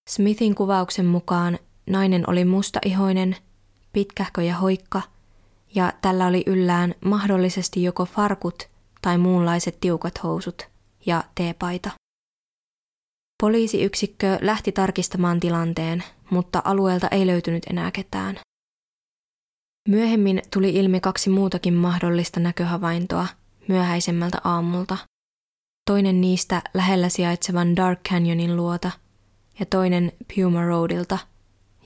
[0.09, 3.35] Smithin kuvauksen mukaan nainen oli mustaihoinen,
[3.93, 5.01] pitkähkö ja hoikka–
[5.75, 8.69] ja tällä oli yllään mahdollisesti joko farkut
[9.01, 10.67] tai muunlaiset tiukat housut
[11.05, 11.91] ja teepaita.
[13.43, 18.39] Poliisiyksikkö lähti tarkistamaan tilanteen, mutta alueelta ei löytynyt enää ketään.
[19.89, 23.27] Myöhemmin tuli ilmi kaksi muutakin mahdollista näköhavaintoa
[23.67, 24.97] myöhäisemmältä aamulta.
[25.87, 28.91] Toinen niistä lähellä sijaitsevan Dark Canyonin luota
[29.59, 31.17] ja toinen Puma Roadilta,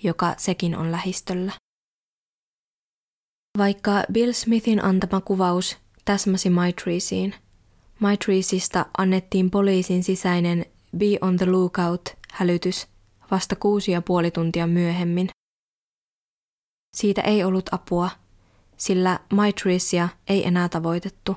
[0.03, 1.51] joka sekin on lähistöllä.
[3.57, 7.35] Vaikka Bill Smithin antama kuvaus täsmäsi Maitreesiin,
[7.99, 10.65] Maitreesista annettiin poliisin sisäinen
[10.97, 12.87] Be on the lookout-hälytys
[13.31, 15.29] vasta kuusi ja puoli tuntia myöhemmin.
[16.97, 18.09] Siitä ei ollut apua,
[18.77, 21.35] sillä Maitreesia ei enää tavoitettu.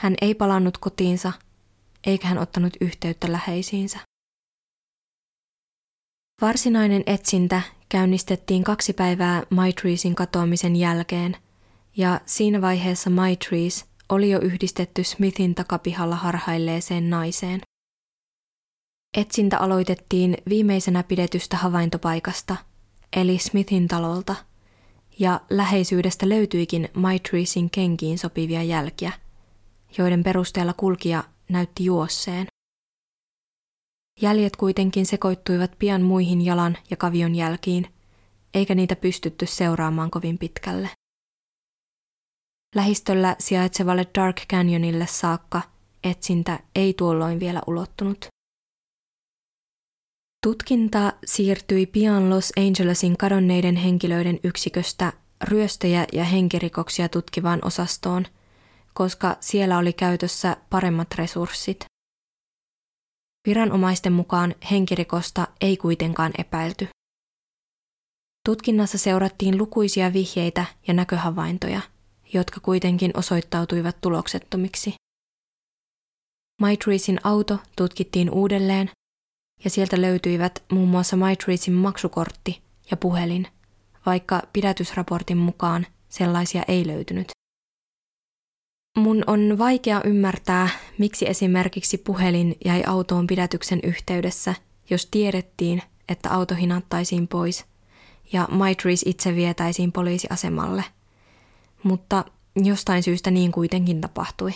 [0.00, 1.32] Hän ei palannut kotiinsa,
[2.06, 3.98] eikä hän ottanut yhteyttä läheisiinsä.
[6.40, 11.36] Varsinainen etsintä käynnistettiin kaksi päivää Maitreesin katoamisen jälkeen,
[11.96, 17.60] ja siinä vaiheessa Maitrees oli jo yhdistetty Smithin takapihalla harhailleeseen naiseen.
[19.16, 22.56] Etsintä aloitettiin viimeisenä pidetystä havaintopaikasta,
[23.16, 24.36] eli Smithin talolta,
[25.18, 29.12] ja läheisyydestä löytyikin Maitreesin kenkiin sopivia jälkiä,
[29.98, 32.46] joiden perusteella kulkija näytti juosseen.
[34.20, 37.86] Jäljet kuitenkin sekoittuivat pian muihin jalan ja kavion jälkiin,
[38.54, 40.90] eikä niitä pystytty seuraamaan kovin pitkälle.
[42.74, 45.62] Lähistöllä sijaitsevalle Dark Canyonille saakka
[46.04, 48.26] etsintä ei tuolloin vielä ulottunut.
[50.46, 58.26] Tutkinta siirtyi pian Los Angelesin kadonneiden henkilöiden yksiköstä ryöstöjä ja henkirikoksia tutkivaan osastoon,
[58.94, 61.84] koska siellä oli käytössä paremmat resurssit.
[63.46, 66.88] Viranomaisten mukaan henkirikosta ei kuitenkaan epäilty.
[68.48, 71.80] Tutkinnassa seurattiin lukuisia vihjeitä ja näköhavaintoja,
[72.32, 74.94] jotka kuitenkin osoittautuivat tuloksettomiksi.
[76.60, 78.90] Maitreesin auto tutkittiin uudelleen
[79.64, 83.46] ja sieltä löytyivät muun muassa Maitreesin maksukortti ja puhelin,
[84.06, 87.26] vaikka pidätysraportin mukaan sellaisia ei löytynyt.
[88.96, 94.54] Mun on vaikea ymmärtää, miksi esimerkiksi puhelin jäi autoon pidätyksen yhteydessä,
[94.90, 97.64] jos tiedettiin, että auto hinattaisiin pois
[98.32, 100.84] ja Maitrees itse vietäisiin poliisiasemalle.
[101.82, 102.24] Mutta
[102.56, 104.50] jostain syystä niin kuitenkin tapahtui.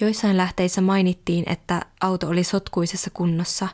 [0.00, 3.68] Joissain lähteissä mainittiin, että auto oli sotkuisessa kunnossa,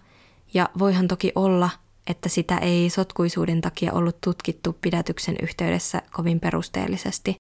[0.54, 1.70] ja voihan toki olla,
[2.06, 7.34] että sitä ei sotkuisuuden takia ollut tutkittu pidätyksen yhteydessä kovin perusteellisesti,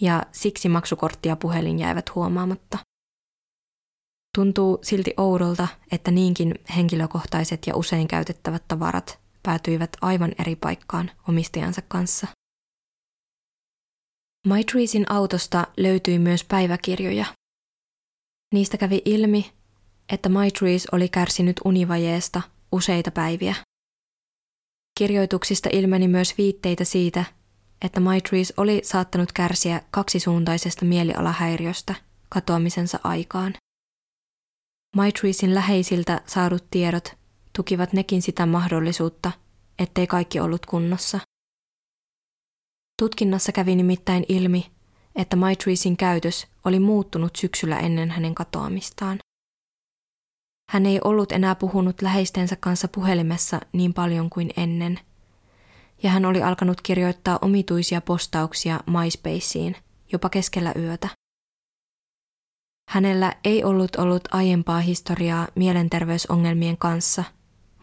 [0.00, 2.78] ja siksi maksukortti ja puhelin jäivät huomaamatta.
[4.34, 11.82] Tuntuu silti oudolta, että niinkin henkilökohtaiset ja usein käytettävät tavarat päätyivät aivan eri paikkaan omistajansa
[11.88, 12.26] kanssa.
[14.46, 17.24] Maitreesin autosta löytyi myös päiväkirjoja.
[18.54, 19.52] Niistä kävi ilmi,
[20.12, 23.54] että Maitrees oli kärsinyt univajeesta useita päiviä.
[24.98, 27.24] Kirjoituksista ilmeni myös viitteitä siitä,
[27.82, 31.94] että Maitrees oli saattanut kärsiä kaksisuuntaisesta mielialahäiriöstä
[32.28, 33.54] katoamisensa aikaan.
[34.96, 37.16] Maitreesin läheisiltä saadut tiedot
[37.56, 39.32] tukivat nekin sitä mahdollisuutta,
[39.78, 41.20] ettei kaikki ollut kunnossa.
[43.02, 44.70] Tutkinnassa kävi nimittäin ilmi,
[45.16, 49.18] että Maitreesin käytös oli muuttunut syksyllä ennen hänen katoamistaan.
[50.70, 55.00] Hän ei ollut enää puhunut läheistensä kanssa puhelimessa niin paljon kuin ennen,
[56.02, 59.76] ja hän oli alkanut kirjoittaa omituisia postauksia MySpaceen
[60.12, 61.08] jopa keskellä yötä.
[62.90, 67.24] Hänellä ei ollut ollut aiempaa historiaa mielenterveysongelmien kanssa,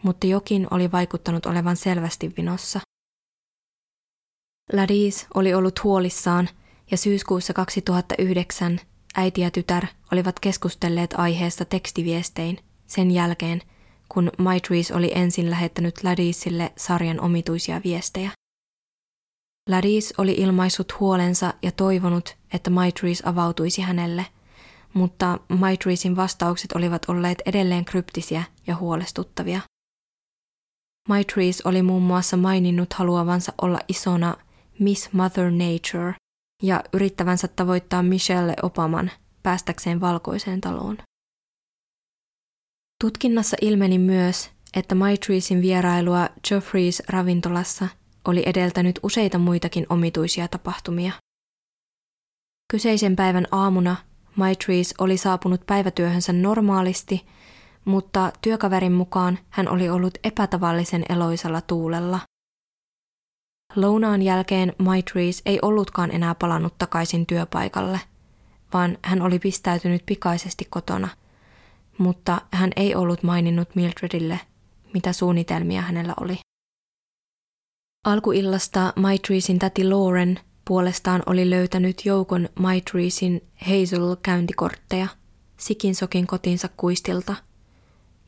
[0.02, 2.80] mutta jokin oli vaikuttanut olevan selvästi vinossa.
[4.72, 6.48] Ladis oli ollut huolissaan
[6.90, 8.80] ja syyskuussa 2009
[9.14, 13.62] äiti ja tytär olivat keskustelleet aiheesta tekstiviestein sen jälkeen,
[14.12, 18.30] kun Maitrees oli ensin lähettänyt Ladisille sarjan omituisia viestejä.
[19.68, 24.26] Ladis oli ilmaissut huolensa ja toivonut, että Maitrees avautuisi hänelle,
[24.94, 29.60] mutta Maitreesin vastaukset olivat olleet edelleen kryptisiä ja huolestuttavia.
[31.08, 34.36] Maitrees oli muun muassa maininnut haluavansa olla isona
[34.78, 36.14] Miss Mother Nature
[36.62, 39.10] ja yrittävänsä tavoittaa Michelle Obaman
[39.42, 40.98] päästäkseen valkoiseen taloon.
[43.02, 47.88] Tutkinnassa ilmeni myös, että Maitreesin vierailua Geoffreys ravintolassa
[48.24, 51.12] oli edeltänyt useita muitakin omituisia tapahtumia.
[52.72, 53.96] Kyseisen päivän aamuna
[54.36, 57.26] Maitrees oli saapunut päivätyöhönsä normaalisti,
[57.84, 62.20] mutta työkaverin mukaan hän oli ollut epätavallisen eloisella tuulella–
[63.76, 68.00] Lounaan jälkeen Maitrees ei ollutkaan enää palannut takaisin työpaikalle,
[68.72, 71.08] vaan hän oli pistäytynyt pikaisesti kotona,
[71.98, 74.40] mutta hän ei ollut maininnut Mildredille,
[74.94, 76.38] mitä suunnitelmia hänellä oli.
[78.06, 85.08] Alkuillasta Maitreesin täti Lauren puolestaan oli löytänyt joukon Maitreesin Hazel-käyntikortteja
[85.56, 87.34] sikin sokin kotinsa kuistilta,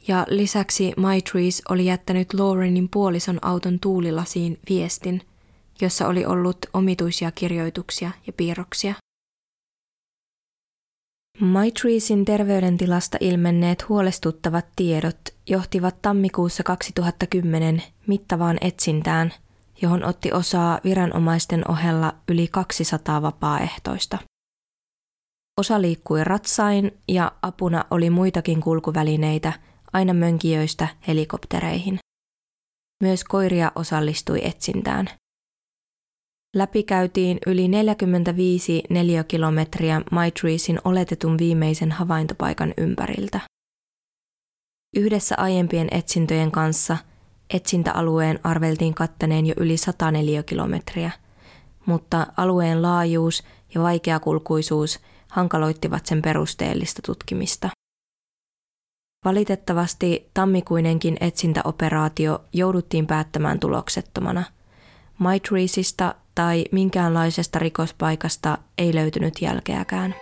[0.08, 5.20] ja lisäksi Maitrees oli jättänyt Laurenin puolison auton tuulilasiin viestin–
[5.80, 8.94] jossa oli ollut omituisia kirjoituksia ja piirroksia.
[11.40, 15.16] Maitreesin terveydentilasta ilmenneet huolestuttavat tiedot
[15.48, 19.32] johtivat tammikuussa 2010 mittavaan etsintään,
[19.82, 24.18] johon otti osaa viranomaisten ohella yli 200 vapaaehtoista.
[25.60, 29.52] Osa liikkui ratsain ja apuna oli muitakin kulkuvälineitä
[29.92, 31.98] aina mönkijöistä helikoptereihin.
[33.02, 35.06] Myös koiria osallistui etsintään.
[36.54, 43.40] Läpikäytiin yli 45 neliökilometriä Maitreesin oletetun viimeisen havaintopaikan ympäriltä.
[44.96, 46.96] Yhdessä aiempien etsintöjen kanssa
[47.54, 51.10] etsintäalueen arveltiin kattaneen jo yli 100 neliökilometriä,
[51.86, 53.42] mutta alueen laajuus
[53.74, 57.70] ja vaikeakulkuisuus hankaloittivat sen perusteellista tutkimista.
[59.24, 64.44] Valitettavasti tammikuinenkin etsintäoperaatio jouduttiin päättämään tuloksettomana.
[65.18, 70.14] Maitreesista tai minkäänlaisesta rikospaikasta ei löytynyt jälkeäkään.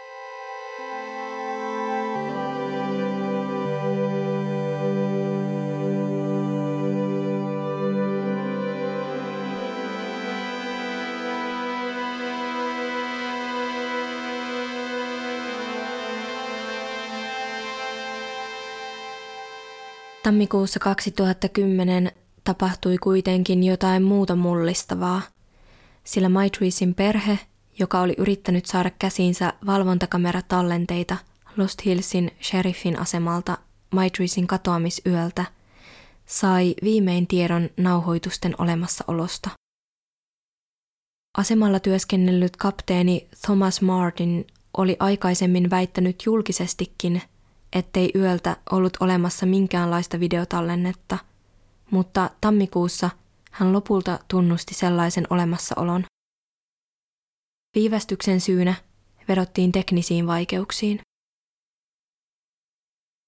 [20.23, 22.13] Tammikuussa 2010
[22.45, 25.23] tapahtui kuitenkin jotain muuta mullistavaa
[26.05, 27.39] sillä Maitreesin perhe,
[27.79, 31.17] joka oli yrittänyt saada käsiinsä valvontakameratallenteita
[31.57, 33.59] Lost Hillsin sheriffin asemalta
[33.91, 35.45] Maitreesin katoamisyöltä,
[36.27, 39.51] sai viimein tiedon nauhoitusten olemassaolosta.
[41.39, 44.47] Asemalla työskennellyt kapteeni Thomas Martin
[44.77, 47.23] oli aikaisemmin väittänyt julkisestikin,
[47.73, 51.19] ettei yöltä ollut olemassa minkäänlaista videotallennetta,
[51.91, 53.11] mutta tammikuussa
[53.53, 56.05] hän lopulta tunnusti sellaisen olemassaolon.
[57.75, 58.75] Viivästyksen syynä
[59.29, 61.01] vedottiin teknisiin vaikeuksiin.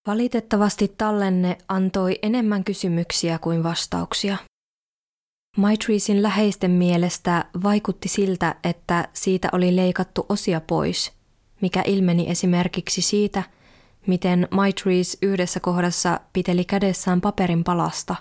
[0.06, 4.36] Valitettavasti tallenne antoi enemmän kysymyksiä kuin vastauksia.
[5.56, 11.12] Maitreesin läheisten mielestä vaikutti siltä, että siitä oli leikattu osia pois,
[11.60, 13.42] mikä ilmeni esimerkiksi siitä,
[14.06, 18.16] miten Maitrees yhdessä kohdassa piteli kädessään paperin palasta,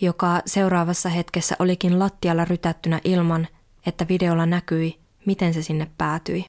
[0.00, 3.48] joka seuraavassa hetkessä olikin lattialla rytättynä ilman,
[3.86, 6.44] että videolla näkyi, miten se sinne päätyi.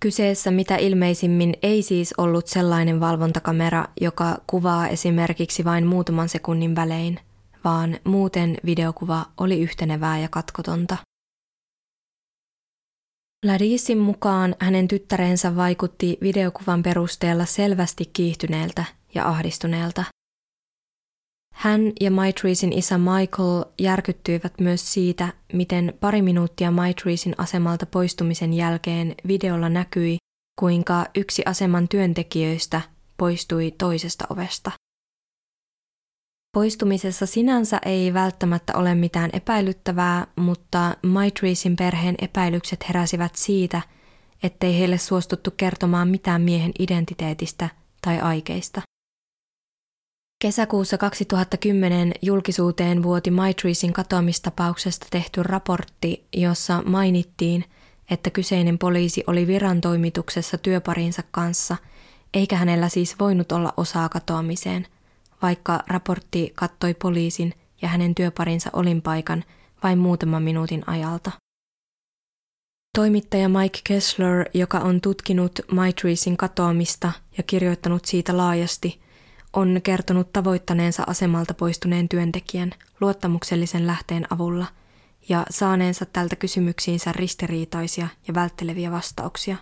[0.00, 7.20] Kyseessä mitä ilmeisimmin ei siis ollut sellainen valvontakamera, joka kuvaa esimerkiksi vain muutaman sekunnin välein,
[7.64, 10.96] vaan muuten videokuva oli yhtenevää ja katkotonta.
[13.44, 18.84] Ladisin mukaan hänen tyttärensä vaikutti videokuvan perusteella selvästi kiihtyneeltä
[19.14, 20.04] ja ahdistuneelta.
[21.54, 29.14] Hän ja Maitreesin isä Michael järkyttyivät myös siitä, miten pari minuuttia Maitreesin asemalta poistumisen jälkeen
[29.28, 30.16] videolla näkyi,
[30.58, 32.80] kuinka yksi aseman työntekijöistä
[33.16, 34.70] poistui toisesta ovesta.
[36.54, 43.82] Poistumisessa sinänsä ei välttämättä ole mitään epäilyttävää, mutta Maitreesin perheen epäilykset heräsivät siitä,
[44.42, 47.68] ettei heille suostuttu kertomaan mitään miehen identiteetistä
[48.02, 48.82] tai aikeista.
[50.44, 57.64] Kesäkuussa 2010 julkisuuteen vuoti Maitreesin katoamistapauksesta tehty raportti, jossa mainittiin,
[58.10, 61.76] että kyseinen poliisi oli viran toimituksessa työparinsa kanssa,
[62.34, 64.86] eikä hänellä siis voinut olla osaa katoamiseen,
[65.42, 69.44] vaikka raportti kattoi poliisin ja hänen työparinsa olinpaikan
[69.82, 71.30] vain muutaman minuutin ajalta.
[72.94, 78.98] Toimittaja Mike Kessler, joka on tutkinut Maitreesin katoamista ja kirjoittanut siitä laajasti–
[79.54, 84.66] on kertonut tavoittaneensa asemalta poistuneen työntekijän luottamuksellisen lähteen avulla
[85.28, 89.56] ja saaneensa tältä kysymyksiinsä ristiriitaisia ja vältteleviä vastauksia.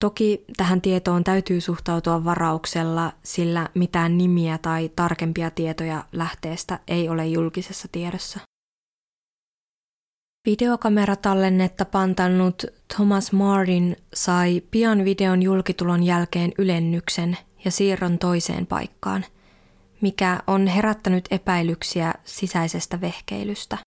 [0.00, 7.26] Toki tähän tietoon täytyy suhtautua varauksella, sillä mitään nimiä tai tarkempia tietoja lähteestä ei ole
[7.26, 8.40] julkisessa tiedossa.
[10.46, 12.62] Videokameratallennetta pantannut
[12.96, 17.38] Thomas Martin sai pian videon julkitulon jälkeen ylennyksen
[17.68, 19.24] ja siirron toiseen paikkaan,
[20.00, 23.78] mikä on herättänyt epäilyksiä sisäisestä vehkeilystä.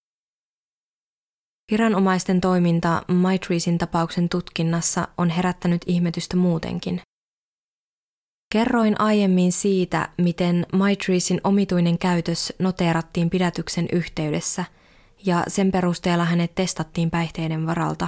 [1.71, 7.01] Viranomaisten toiminta Maitreesin tapauksen tutkinnassa on herättänyt ihmetystä muutenkin.
[8.53, 14.65] Kerroin aiemmin siitä, miten Maitreesin omituinen käytös noteerattiin pidätyksen yhteydessä
[15.25, 18.07] ja sen perusteella hänet testattiin päihteiden varalta,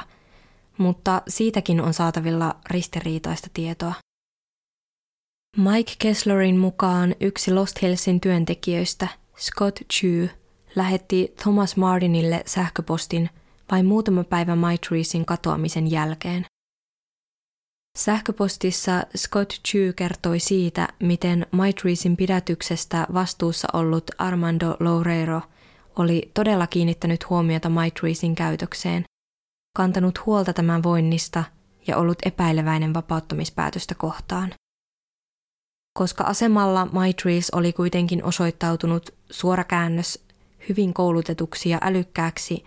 [0.77, 3.93] mutta siitäkin on saatavilla ristiriitaista tietoa.
[5.57, 10.29] Mike Kesslerin mukaan yksi Lost Hillsin työntekijöistä, Scott Chu,
[10.75, 13.29] lähetti Thomas Martinille sähköpostin
[13.71, 16.45] vain muutama päivä Maitreesin katoamisen jälkeen.
[17.97, 25.41] Sähköpostissa Scott Chu kertoi siitä, miten Maitreesin pidätyksestä vastuussa ollut Armando Loureiro
[25.95, 29.03] oli todella kiinnittänyt huomiota Maitreesin käytökseen,
[29.77, 31.43] kantanut huolta tämän voinnista
[31.87, 34.53] ja ollut epäileväinen vapauttamispäätöstä kohtaan.
[35.93, 40.25] Koska asemalla Maitrees oli kuitenkin osoittautunut suorakäännös
[40.69, 42.63] hyvin koulutetuksi ja älykkääksi,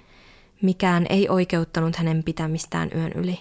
[0.62, 3.38] mikään ei oikeuttanut hänen pitämistään yön yli.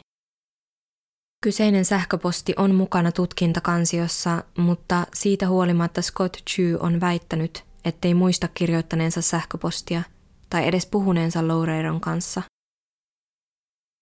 [1.44, 9.22] Kyseinen sähköposti on mukana tutkintakansiossa, mutta siitä huolimatta Scott Chu on väittänyt, ettei muista kirjoittaneensa
[9.22, 10.04] sähköpostia
[10.50, 12.42] tai edes puhuneensa Loureiron kanssa.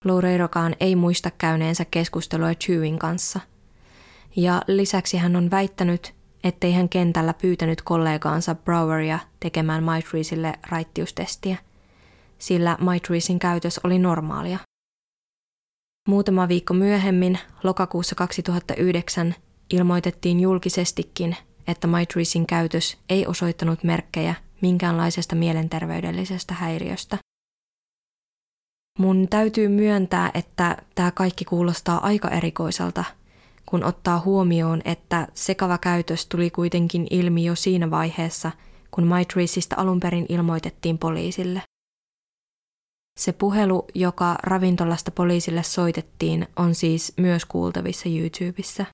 [0.06, 3.40] Loureirokaan ei muista käyneensä keskustelua Chewin kanssa–
[4.36, 6.14] ja lisäksi hän on väittänyt,
[6.44, 11.58] ettei hän kentällä pyytänyt kollegaansa Broweria tekemään Maitreesille raittiustestiä,
[12.38, 14.60] sillä Maitreesin käytös oli normaalia.
[16.08, 19.36] Muutama viikko myöhemmin, lokakuussa 2009,
[19.70, 21.36] ilmoitettiin julkisestikin,
[21.68, 27.18] että Maitreesin käytös ei osoittanut merkkejä minkäänlaisesta mielenterveydellisestä häiriöstä.
[29.00, 33.04] Mun täytyy myöntää, että tämä kaikki kuulostaa aika erikoiselta–
[33.74, 38.52] kun ottaa huomioon, että sekava käytös tuli kuitenkin ilmi jo siinä vaiheessa,
[38.92, 41.62] kun Maitreisista alun perin ilmoitettiin poliisille.
[43.20, 48.86] Se puhelu, joka ravintolasta poliisille soitettiin, on siis myös kuultavissa YouTubessa.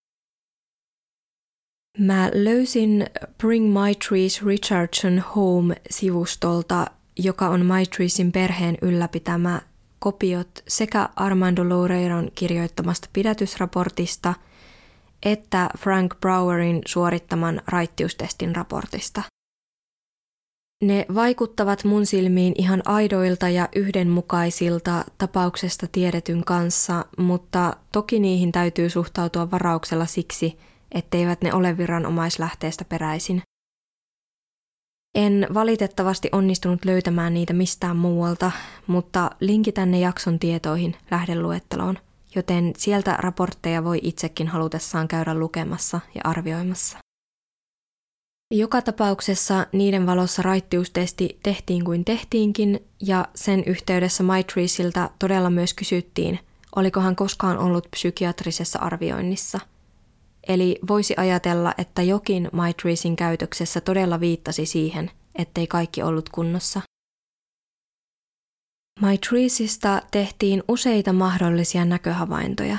[1.98, 3.08] Mä löysin
[3.38, 6.86] Bring My Trees Richardson Home-sivustolta,
[7.18, 9.62] joka on My Treesin perheen ylläpitämä
[10.00, 14.34] kopiot sekä Armando Loureiron kirjoittamasta pidätysraportista
[15.26, 19.22] että Frank Browerin suorittaman raittiustestin raportista.
[20.84, 28.90] Ne vaikuttavat mun silmiin ihan aidoilta ja yhdenmukaisilta tapauksesta tiedetyn kanssa, mutta toki niihin täytyy
[28.90, 30.60] suhtautua varauksella siksi,
[30.92, 33.42] etteivät ne ole viranomaislähteestä peräisin.
[35.16, 38.52] En valitettavasti onnistunut löytämään niitä mistään muualta,
[38.88, 41.98] mutta linkitän ne jakson tietoihin lähdeluetteloon,
[42.36, 46.98] joten sieltä raportteja voi itsekin halutessaan käydä lukemassa ja arvioimassa.
[48.54, 56.40] Joka tapauksessa niiden valossa raittiustesti tehtiin kuin tehtiinkin ja sen yhteydessä Maitreesilta todella myös kysyttiin,
[56.76, 59.60] oliko hän koskaan ollut psykiatrisessa arvioinnissa.
[60.48, 66.82] Eli voisi ajatella, että jokin Maitreesin käytöksessä todella viittasi siihen, ettei kaikki ollut kunnossa.
[69.02, 72.78] Maitreesista tehtiin useita mahdollisia näköhavaintoja.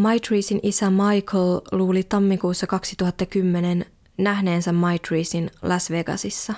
[0.00, 3.86] Maitreesin isä Michael luuli tammikuussa 2010
[4.18, 6.54] nähneensä Maitreesin Las Vegasissa.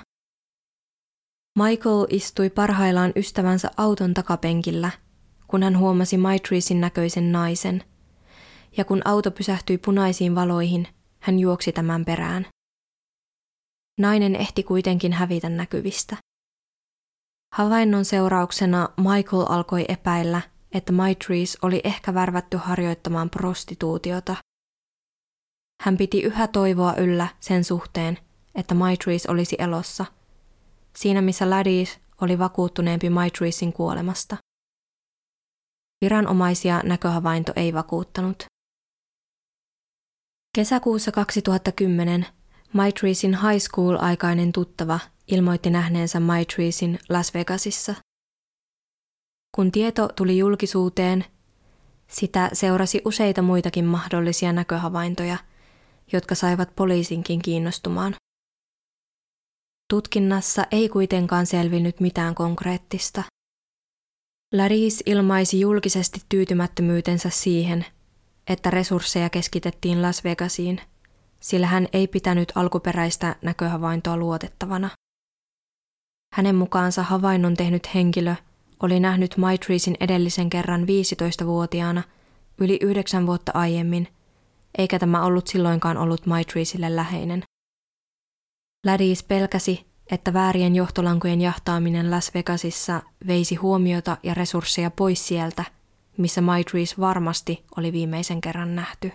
[1.59, 4.91] Michael istui parhaillaan ystävänsä auton takapenkillä,
[5.49, 7.85] kun hän huomasi Maitreesin näköisen naisen,
[8.77, 10.89] ja kun auto pysähtyi punaisiin valoihin,
[11.21, 12.47] hän juoksi tämän perään.
[14.01, 16.26] Nainen ehti kuitenkin hävitä näkyvistä.
[17.57, 20.43] Havainnon seurauksena Michael alkoi epäillä,
[20.73, 24.37] että Maitrees oli ehkä värvätty harjoittamaan prostituutiota
[25.83, 28.19] hän piti yhä toivoa yllä sen suhteen,
[28.55, 30.05] että Maitrees olisi elossa,
[30.97, 34.37] siinä missä Ladis oli vakuuttuneempi Maitreesin kuolemasta.
[36.05, 38.45] Viranomaisia näköhavainto ei vakuuttanut.
[40.57, 42.27] Kesäkuussa 2010
[42.73, 44.99] Maitreesin high school-aikainen tuttava
[45.31, 47.95] ilmoitti nähneensä Maitreesin Las Vegasissa.
[49.57, 51.25] Kun tieto tuli julkisuuteen,
[52.09, 55.39] sitä seurasi useita muitakin mahdollisia näköhavaintoja–
[56.13, 58.15] jotka saivat poliisinkin kiinnostumaan.
[59.91, 63.23] Tutkinnassa ei kuitenkaan selvinnyt mitään konkreettista.
[64.53, 67.87] Laris ilmaisi julkisesti tyytymättömyytensä siihen,
[68.47, 70.81] että resursseja keskitettiin Las Vegasiin,
[71.41, 74.91] sillä hän ei pitänyt alkuperäistä näköhavaintoa luotettavana.
[76.37, 78.35] Hänen mukaansa havainnon tehnyt henkilö
[78.83, 82.03] oli nähnyt Maitreesin edellisen kerran 15-vuotiaana
[82.59, 84.09] yli yhdeksän vuotta aiemmin
[84.79, 87.43] eikä tämä ollut silloinkaan ollut Maitreesille läheinen.
[88.87, 95.65] Ladis pelkäsi, että väärien johtolankojen jahtaaminen Las Vegasissa veisi huomiota ja resursseja pois sieltä,
[96.17, 99.13] missä Maitrees varmasti oli viimeisen kerran nähty.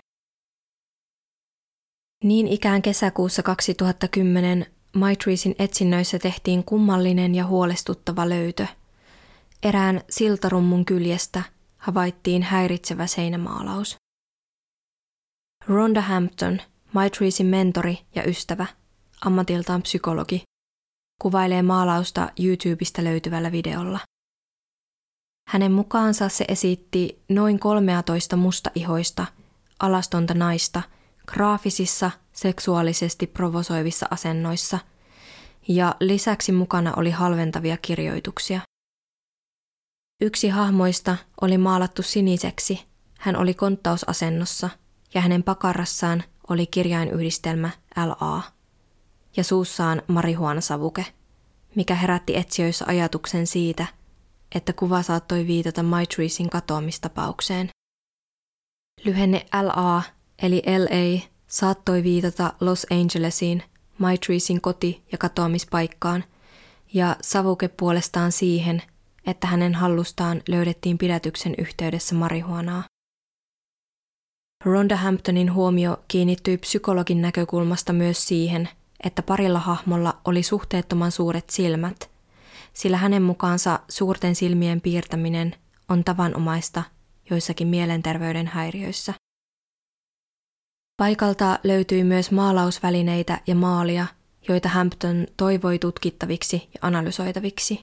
[2.24, 4.66] Niin ikään kesäkuussa 2010
[4.96, 8.68] Maitreesin etsinnöissä tehtiin kummallinen ja huolestuttava löytö.
[9.64, 11.44] Erään siltarummun kyljestä
[11.78, 13.96] havaittiin häiritsevä seinämaalaus.
[15.66, 16.62] Rhonda Hampton,
[16.94, 18.66] Maitreesin mentori ja ystävä,
[19.22, 20.44] ammatiltaan psykologi,
[21.22, 24.00] kuvailee maalausta YouTubesta löytyvällä videolla.
[25.50, 29.26] Hänen mukaansa se esitti noin 13 mustaihoista,
[29.80, 30.82] alastonta naista
[31.34, 34.80] graafisissa, seksuaalisesti provosoivissa asennoissa,
[35.68, 38.62] ja lisäksi mukana oli halventavia kirjoituksia.
[40.22, 42.86] Yksi hahmoista oli maalattu siniseksi,
[43.20, 44.70] hän oli konttausasennossa–
[45.14, 48.42] ja hänen pakarassaan oli kirjainyhdistelmä LA
[49.38, 51.06] ja suussaan marihuanasavuke,
[51.76, 53.88] mikä herätti etsijöissä ajatuksen siitä,
[54.56, 57.70] että kuva saattoi viitata Maitreesin katoamistapaukseen.
[59.06, 60.04] Lyhenne LA
[60.42, 63.64] eli LA saattoi viitata Los Angelesiin,
[63.98, 66.24] Maitreesin koti- ja katoamispaikkaan,
[66.94, 68.82] ja savuke puolestaan siihen,
[69.26, 72.84] että hänen hallustaan löydettiin pidätyksen yhteydessä marihuanaa.
[74.66, 78.70] Rhonda Hamptonin huomio kiinnittyi psykologin näkökulmasta myös siihen,
[79.04, 82.10] että parilla hahmolla oli suhteettoman suuret silmät,
[82.74, 85.56] sillä hänen mukaansa suurten silmien piirtäminen
[85.90, 86.84] on tavanomaista
[87.30, 89.14] joissakin mielenterveyden häiriöissä.
[90.98, 94.08] Paikalta löytyi myös maalausvälineitä ja maalia,
[94.48, 97.80] joita Hampton toivoi tutkittaviksi ja analysoitaviksi.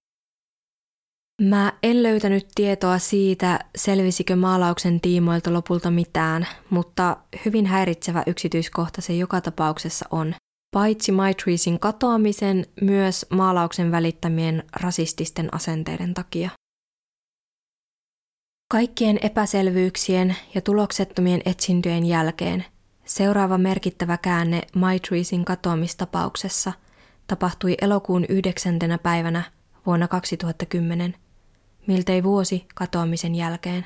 [1.43, 9.15] Mä en löytänyt tietoa siitä, selvisikö maalauksen tiimoilta lopulta mitään, mutta hyvin häiritsevä yksityiskohta se
[9.15, 10.35] joka tapauksessa on.
[10.75, 16.51] Paitsi Maitreesin katoamisen, myös maalauksen välittämien rasististen asenteiden takia.
[18.73, 22.65] Kaikkien epäselvyyksien ja tuloksettomien etsintöjen jälkeen
[23.09, 26.73] seuraava merkittävä käänne Maitreesin katoamistapauksessa
[27.27, 28.79] tapahtui elokuun 9.
[29.03, 29.43] päivänä
[29.87, 31.15] vuonna 2010,
[31.87, 33.85] miltei vuosi katoamisen jälkeen.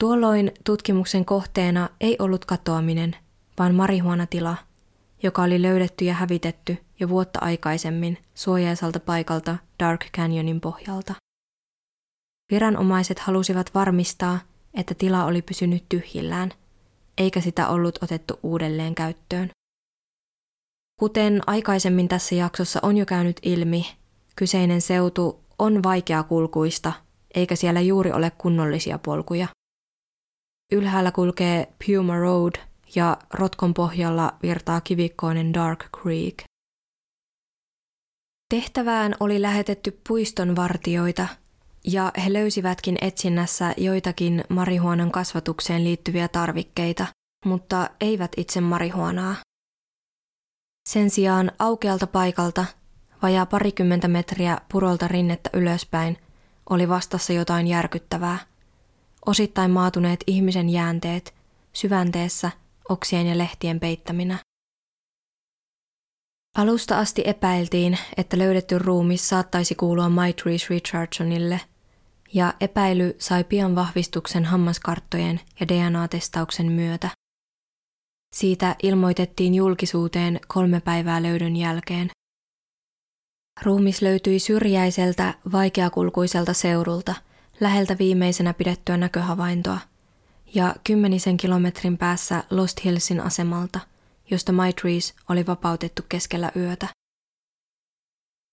[0.00, 3.16] Tuolloin tutkimuksen kohteena ei ollut katoaminen,
[3.58, 4.56] vaan marihuonatila,
[5.22, 11.14] joka oli löydetty ja hävitetty jo vuotta aikaisemmin suojaisalta paikalta Dark Canyonin pohjalta.
[12.50, 14.40] Viranomaiset halusivat varmistaa,
[14.74, 16.50] että tila oli pysynyt tyhjillään,
[17.18, 19.50] eikä sitä ollut otettu uudelleen käyttöön.
[21.00, 23.86] Kuten aikaisemmin tässä jaksossa on jo käynyt ilmi,
[24.36, 26.92] kyseinen seutu on vaikeakulkuista,
[27.34, 29.48] eikä siellä juuri ole kunnollisia polkuja.
[30.72, 32.54] Ylhäällä kulkee Puma Road
[32.94, 36.44] ja rotkon pohjalla virtaa kivikkoinen Dark Creek.
[38.54, 41.28] Tehtävään oli lähetetty puiston vartioita–
[41.84, 47.06] ja he löysivätkin etsinnässä joitakin marihuonan kasvatukseen liittyviä tarvikkeita,
[47.44, 49.36] mutta eivät itse marihuonaa.
[50.88, 52.64] Sen sijaan aukealta paikalta,
[53.22, 56.18] vajaa parikymmentä metriä purolta rinnettä ylöspäin,
[56.70, 58.38] oli vastassa jotain järkyttävää.
[59.26, 61.34] Osittain maatuneet ihmisen jäänteet,
[61.72, 62.50] syvänteessä,
[62.88, 64.38] oksien ja lehtien peittäminä.
[66.56, 71.60] Alusta asti epäiltiin, että löydetty ruumi saattaisi kuulua Maitreese Richardsonille–
[72.34, 77.10] ja epäily sai pian vahvistuksen hammaskarttojen ja DNA-testauksen myötä.
[78.34, 82.10] Siitä ilmoitettiin julkisuuteen kolme päivää löydön jälkeen.
[83.62, 87.14] Ruumis löytyi syrjäiseltä, vaikeakulkuiselta seudulta,
[87.60, 89.78] läheltä viimeisenä pidettyä näköhavaintoa,
[90.54, 93.80] ja kymmenisen kilometrin päässä Lost Hillsin asemalta,
[94.30, 96.88] josta Maitrees oli vapautettu keskellä yötä.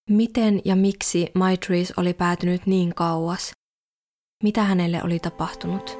[0.09, 3.51] Miten ja miksi Maitrees oli päätynyt niin kauas?
[4.41, 5.97] Mitä hänelle oli tapahtunut.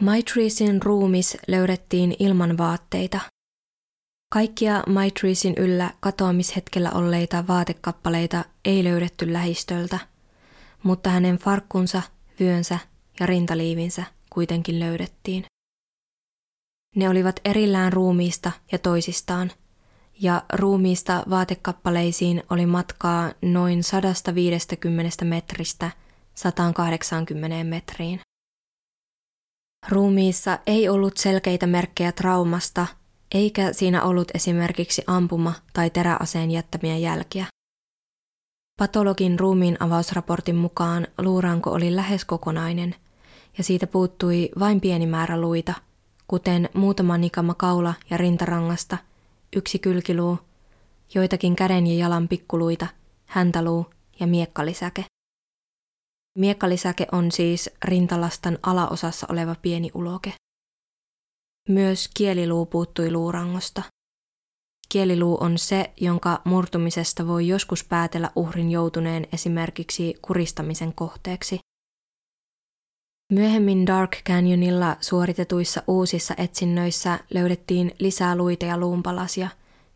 [0.00, 3.20] Maitreesin ruumis löydettiin ilman vaatteita.
[4.32, 9.98] Kaikkia Maitreesin yllä katoamishetkellä olleita vaatekappaleita ei löydetty lähistöltä,
[10.82, 12.02] mutta hänen farkkunsa,
[12.40, 12.78] vyönsä
[13.20, 15.44] ja rintaliivinsä kuitenkin löydettiin.
[16.96, 19.52] Ne olivat erillään ruumiista ja toisistaan,
[20.20, 25.90] ja ruumiista vaatekappaleisiin oli matkaa noin 150 metristä
[26.34, 28.20] 180 metriin.
[29.88, 32.86] Ruumiissa ei ollut selkeitä merkkejä traumasta,
[33.34, 37.46] eikä siinä ollut esimerkiksi ampuma- tai teräaseen jättämiä jälkiä.
[38.78, 42.94] Patologin ruumiin avausraportin mukaan luuranko oli lähes kokonainen
[43.58, 45.74] ja siitä puuttui vain pieni määrä luita,
[46.28, 48.98] kuten muutama nikama kaula ja rintarangasta,
[49.56, 50.38] yksi kylkiluu,
[51.14, 52.86] joitakin käden ja jalan pikkuluita,
[53.26, 53.86] häntäluu
[54.20, 55.04] ja miekkalisäke.
[56.38, 60.32] Miekkalisäke on siis rintalastan alaosassa oleva pieni uloke.
[61.68, 63.82] Myös kieliluu puuttui luurangosta.
[64.88, 71.58] Kieliluu on se, jonka murtumisesta voi joskus päätellä uhrin joutuneen esimerkiksi kuristamisen kohteeksi.
[73.34, 79.48] Myöhemmin Dark Canyonilla suoritetuissa uusissa etsinnöissä löydettiin lisää luita ja luumpalasia,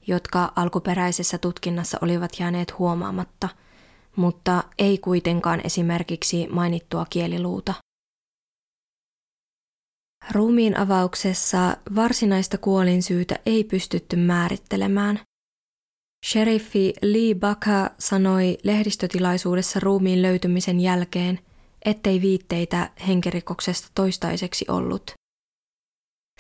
[0.07, 3.49] jotka alkuperäisessä tutkinnassa olivat jääneet huomaamatta,
[4.17, 7.75] mutta ei kuitenkaan esimerkiksi mainittua kieliluuta.
[10.33, 15.21] Ruumiin avauksessa varsinaista kuolinsyytä ei pystytty määrittelemään.
[16.27, 21.39] Sheriffi Lee Baka sanoi lehdistötilaisuudessa ruumiin löytymisen jälkeen,
[21.85, 25.13] ettei viitteitä henkirikoksesta toistaiseksi ollut.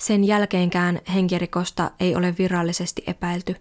[0.00, 3.56] Sen jälkeenkään henkirikosta ei ole virallisesti epäilty,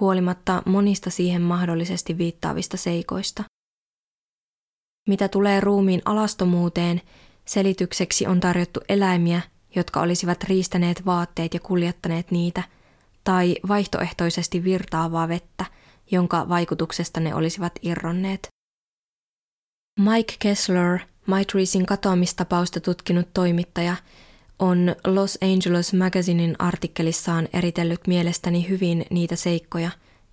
[0.00, 3.44] huolimatta monista siihen mahdollisesti viittaavista seikoista.
[5.08, 7.00] Mitä tulee ruumiin alastomuuteen,
[7.44, 9.40] selitykseksi on tarjottu eläimiä,
[9.76, 12.62] jotka olisivat riistäneet vaatteet ja kuljettaneet niitä,
[13.24, 15.64] tai vaihtoehtoisesti virtaavaa vettä,
[16.10, 18.48] jonka vaikutuksesta ne olisivat irronneet.
[20.00, 23.96] Mike Kessler, Maitreesin katoamistapausta tutkinut toimittaja,
[24.58, 29.90] on Los Angeles Magazinein artikkelissaan eritellyt mielestäni hyvin niitä seikkoja,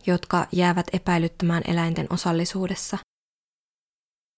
[0.07, 2.97] jotka jäävät epäilyttämään eläinten osallisuudessa.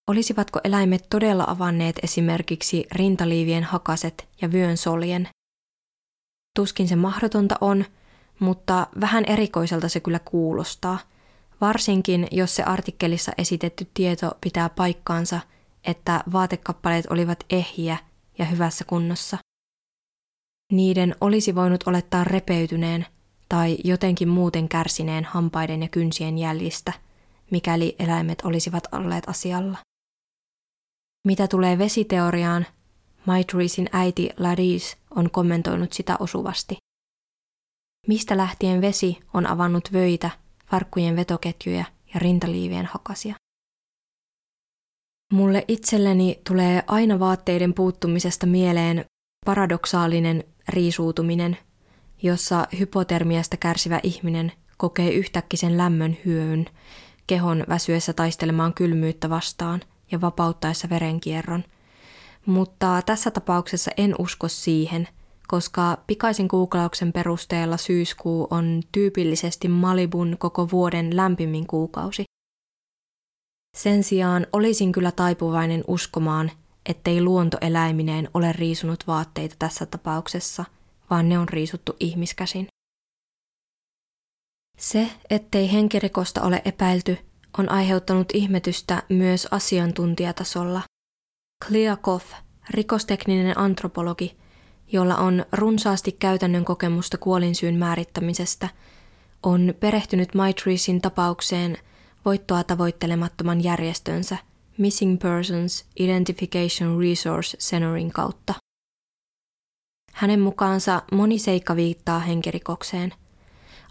[0.10, 5.28] Olisivatko eläimet todella avanneet esimerkiksi rintaliivien hakaset ja vyön soljen?
[6.56, 7.86] Tuskin se mahdotonta on,
[8.39, 10.99] mutta vähän erikoiselta se kyllä kuulostaa,
[11.62, 15.39] varsinkin jos se artikkelissa esitetty tieto pitää paikkaansa,
[15.84, 17.98] että vaatekappaleet olivat ehjiä
[18.38, 19.38] ja hyvässä kunnossa.
[20.72, 23.06] Niiden olisi voinut olettaa repeytyneen
[23.50, 26.94] tai jotenkin muuten kärsineen hampaiden ja kynsien jäljistä,
[27.52, 29.78] mikäli eläimet olisivat olleet asialla.
[31.28, 32.66] Mitä tulee vesiteoriaan,
[33.26, 36.78] Maitreesin äiti Laris on kommentoinut sitä osuvasti.
[38.08, 40.30] Mistä lähtien vesi on avannut vöitä,
[40.68, 43.36] farkkujen vetoketjuja ja rintaliivien hakasia.
[45.32, 49.06] Mulle itselleni tulee aina vaatteiden puuttumisesta mieleen
[49.46, 51.58] paradoksaalinen riisuutuminen,
[52.22, 56.66] jossa hypotermiasta kärsivä ihminen kokee yhtäkkisen lämmön hyöyn
[57.28, 61.64] kehon väsyessä taistelemaan kylmyyttä vastaan ja vapauttaessa verenkierron.
[62.46, 65.08] Mutta tässä tapauksessa en usko siihen,
[65.48, 72.31] koska pikaisen googlauksen perusteella syyskuu on tyypillisesti Malibun koko vuoden lämpimin kuukausi.
[73.78, 76.52] Sen sijaan olisin kyllä taipuvainen uskomaan,
[76.86, 80.66] ettei luonto eläimineen ole riisunut vaatteita tässä tapauksessa,
[81.10, 82.68] vaan ne on riisuttu ihmiskäsin.
[84.78, 87.18] Se, ettei henkirikosta ole epäilty,
[87.58, 90.82] on aiheuttanut ihmetystä myös asiantuntijatasolla.
[91.68, 92.22] Kliakov,
[92.70, 94.38] rikostekninen antropologi,
[94.92, 98.70] jolla on runsaasti käytännön kokemusta kuolinsyyn määrittämisestä,
[99.44, 101.78] on perehtynyt Maitreesin tapaukseen
[102.26, 104.38] voittoa tavoittelemattoman järjestönsä
[104.78, 108.54] Missing Persons Identification Resource Centerin kautta.
[110.14, 113.14] Hänen mukaansa moni seikka viittaa henkirikokseen.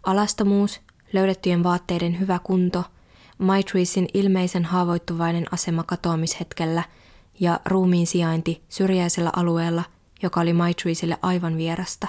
[0.02, 0.80] Alastomuus,
[1.12, 2.84] löydettyjen vaatteiden hyvä kunto–
[3.40, 6.82] Maitreesin ilmeisen haavoittuvainen asema katoamishetkellä
[7.40, 9.84] ja ruumiin sijainti syrjäisellä alueella,
[10.22, 12.06] joka oli Maitreesille aivan vierasta.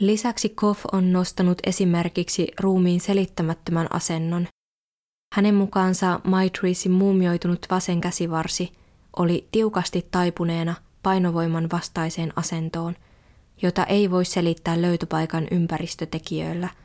[0.00, 4.46] Lisäksi Koff on nostanut esimerkiksi ruumiin selittämättömän asennon.
[5.34, 8.72] Hänen mukaansa Maitreesin muumioitunut vasen käsivarsi
[9.16, 12.96] oli tiukasti taipuneena painovoiman vastaiseen asentoon,
[13.62, 16.68] jota ei voi selittää löytöpaikan ympäristötekijöillä–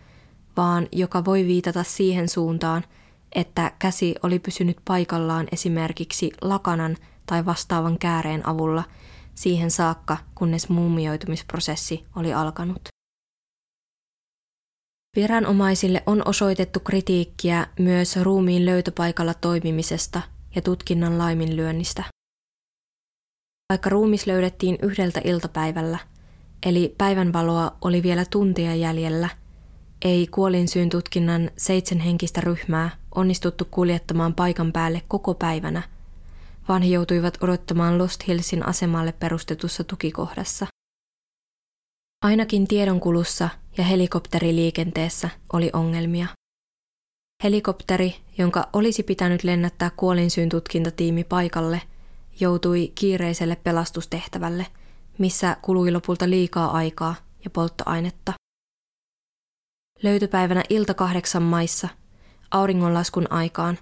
[0.57, 2.83] vaan joka voi viitata siihen suuntaan,
[3.35, 8.83] että käsi oli pysynyt paikallaan esimerkiksi lakanan tai vastaavan kääreen avulla
[9.35, 12.90] siihen saakka, kunnes muumioitumisprosessi oli alkanut.
[15.15, 20.21] Viranomaisille on osoitettu kritiikkiä myös ruumiin löytöpaikalla toimimisesta
[20.55, 22.03] ja tutkinnan laiminlyönnistä.
[23.69, 25.99] Vaikka ruumis löydettiin yhdeltä iltapäivällä,
[26.65, 29.29] eli päivänvaloa oli vielä tuntia jäljellä–
[30.05, 35.81] ei kuolinsyyn tutkinnan seitsemänhenkistä ryhmää onnistuttu kuljettamaan paikan päälle koko päivänä,
[36.67, 40.67] vaan he joutuivat odottamaan Lost Hillsin asemalle perustetussa tukikohdassa.
[42.25, 46.27] Ainakin tiedonkulussa ja helikopteriliikenteessä oli ongelmia.
[47.43, 51.81] Helikopteri, jonka olisi pitänyt lennättää kuolinsyyn tutkintatiimi paikalle,
[52.39, 54.67] joutui kiireiselle pelastustehtävälle,
[55.17, 58.33] missä kului lopulta liikaa aikaa ja polttoainetta.
[60.03, 61.87] Löytöpäivänä ilta kahdeksan maissa,
[62.51, 63.77] auringonlaskun aikaan,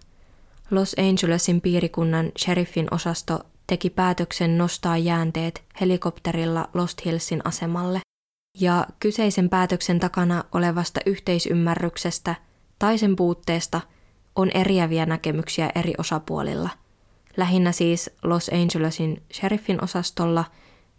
[0.72, 8.00] Los Angelesin piirikunnan sheriffin osasto teki päätöksen nostaa jäänteet helikopterilla Lost Hillsin asemalle.
[8.60, 12.36] Ja kyseisen päätöksen takana olevasta yhteisymmärryksestä
[12.80, 13.82] tai sen puutteesta
[14.36, 16.70] on eriäviä näkemyksiä eri osapuolilla.
[17.38, 20.45] Lähinnä siis Los Angelesin sheriffin osastolla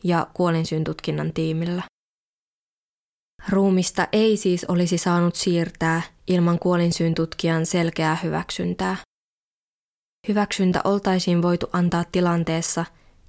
[0.04, 1.82] ja kuolinsyntutkinnan tiimillä.
[3.48, 8.96] Ruumista ei siis olisi saanut siirtää ilman kuolinsyyn tutkijan selkeää hyväksyntää.
[10.28, 12.84] Hyväksyntä oltaisiin voitu antaa tilanteessa,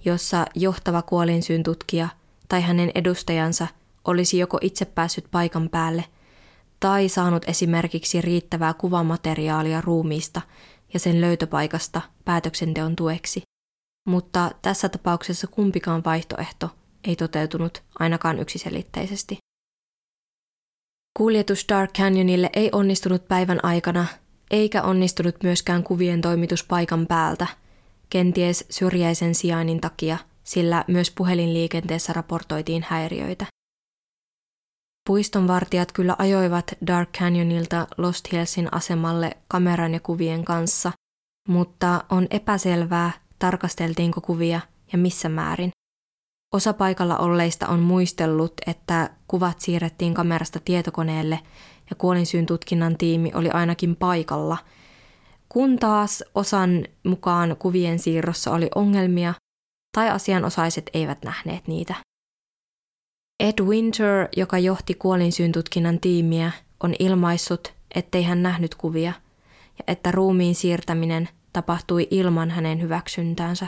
[0.06, 2.10] jossa johtava kuolinsyyn tutkija
[2.50, 3.68] tai hänen edustajansa
[4.06, 6.06] olisi joko itse päässyt paikan päälle
[6.80, 10.42] tai saanut esimerkiksi riittävää kuvamateriaalia ruumiista
[10.94, 13.42] ja sen löytöpaikasta päätöksenteon tueksi.
[14.08, 16.70] Mutta tässä tapauksessa kumpikaan vaihtoehto
[17.04, 19.38] ei toteutunut ainakaan yksiselitteisesti.
[21.18, 24.06] Kuljetus Dark Canyonille ei onnistunut päivän aikana,
[24.52, 27.48] eikä onnistunut myöskään kuvien toimitus paikan päältä,
[28.10, 33.46] kenties syrjäisen sijainnin takia, sillä myös puhelinliikenteessä raportoitiin häiriöitä.
[35.08, 40.92] Puistonvartijat kyllä ajoivat Dark Canyonilta Lost Hillsin asemalle kameran ja kuvien kanssa,
[41.48, 44.60] mutta on epäselvää, tarkasteltiinko kuvia
[44.92, 45.72] ja missä määrin.
[46.54, 51.40] Osa paikalla olleista on muistellut, että kuvat siirrettiin kamerasta tietokoneelle
[51.90, 54.58] ja kuolinsyyn tutkinnan tiimi oli ainakin paikalla,
[55.50, 59.34] Kun taas osan mukaan kuvien siirrossa oli ongelmia
[59.98, 61.96] tai asianosaiset eivät nähneet niitä.
[63.42, 66.52] Ed Winter, joka johti kuolinsyyntutkinnan tiimiä,
[66.84, 69.14] on ilmaissut, ettei hän nähnyt kuvia
[69.78, 73.68] ja että ruumiin siirtäminen tapahtui ilman hänen hyväksyntäänsä.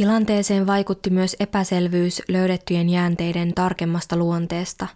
[0.00, 4.86] Tilanteeseen vaikutti myös epäselvyys löydettyjen jäänteiden tarkemmasta luonteesta,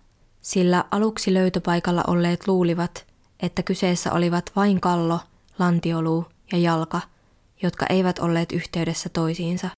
[0.40, 3.06] sillä aluksi löytöpaikalla olleet luulivat,
[3.40, 5.20] että kyseessä olivat vain kallo,
[5.58, 7.00] lantioluu ja jalka,
[7.62, 9.77] jotka eivät olleet yhteydessä toisiinsa.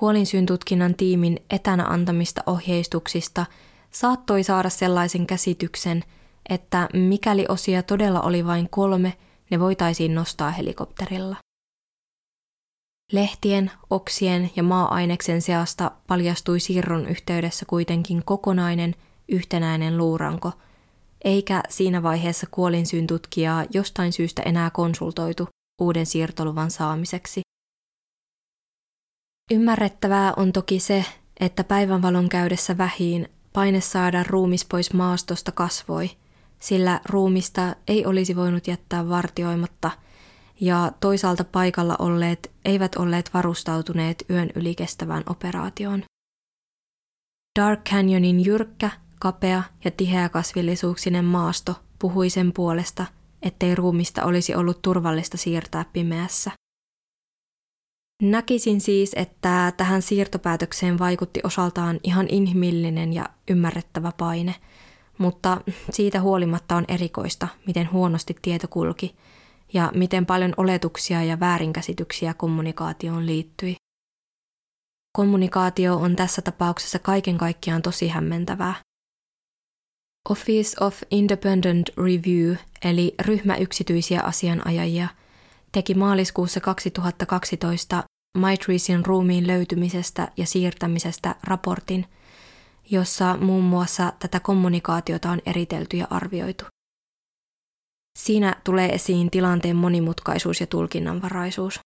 [0.00, 3.46] Kuolinsyntutkinnan tiimin etänä antamista ohjeistuksista
[3.90, 6.04] saattoi saada sellaisen käsityksen,
[6.48, 9.16] että mikäli osia todella oli vain kolme,
[9.50, 11.36] ne voitaisiin nostaa helikopterilla.
[13.12, 18.94] Lehtien, oksien ja maa-aineksen seasta paljastui siirron yhteydessä kuitenkin kokonainen,
[19.28, 20.52] yhtenäinen luuranko,
[21.24, 25.48] eikä siinä vaiheessa kuolinsyyn tutkijaa jostain syystä enää konsultoitu
[25.80, 27.43] uuden siirtoluvan saamiseksi.
[29.50, 31.04] Ymmärrettävää on toki se,
[31.40, 36.10] että päivänvalon käydessä vähiin paine saada ruumis pois maastosta kasvoi,
[36.58, 39.90] sillä ruumista ei olisi voinut jättää vartioimatta–
[40.60, 46.02] ja toisaalta paikalla olleet eivät olleet varustautuneet yön yli kestävään operaatioon.
[47.60, 48.90] Dark Canyonin jyrkkä,
[49.20, 53.06] kapea ja tiheä kasvillisuuksinen maasto puhui sen puolesta,
[53.42, 56.50] ettei ruumista olisi ollut turvallista siirtää pimeässä.
[58.30, 64.54] Näkisin siis, että tähän siirtopäätökseen vaikutti osaltaan ihan inhimillinen ja ymmärrettävä paine,
[65.18, 65.60] mutta
[65.90, 69.14] siitä huolimatta on erikoista, miten huonosti tieto kulki–
[69.74, 73.76] ja miten paljon oletuksia ja väärinkäsityksiä kommunikaatioon liittyi.
[75.16, 78.74] Kommunikaatio on tässä tapauksessa kaiken kaikkiaan tosi hämmentävää.
[80.28, 82.54] Office of Independent Review,
[82.84, 85.08] eli ryhmä yksityisiä asianajajia,
[85.72, 88.04] teki maaliskuussa 2012
[88.38, 92.06] Maitreesin ruumiin löytymisestä ja siirtämisestä raportin,
[92.90, 96.64] jossa muun muassa tätä kommunikaatiota on eritelty ja arvioitu.
[98.18, 101.78] Siinä tulee esiin tilanteen monimutkaisuus ja tulkinnanvaraisuus.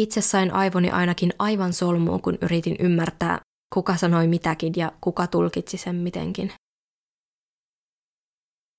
[0.00, 3.40] Itse sain aivoni ainakin aivan solmuun, kun yritin ymmärtää,
[3.74, 6.52] kuka sanoi mitäkin ja kuka tulkitsi sen mitenkin.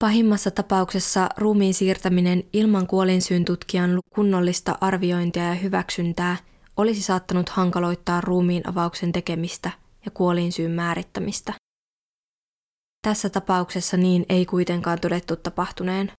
[0.02, 6.38] Pahimmassa tapauksessa ruumiin siirtäminen ilman kuolinsyyn tutkijan kunnollista arviointia ja hyväksyntää
[6.78, 9.72] olisi saattanut hankaloittaa ruumiin avauksen tekemistä
[10.06, 11.54] ja kuolinsyyn määrittämistä.
[13.08, 16.12] Tässä tapauksessa niin ei kuitenkaan todettu tapahtuneen.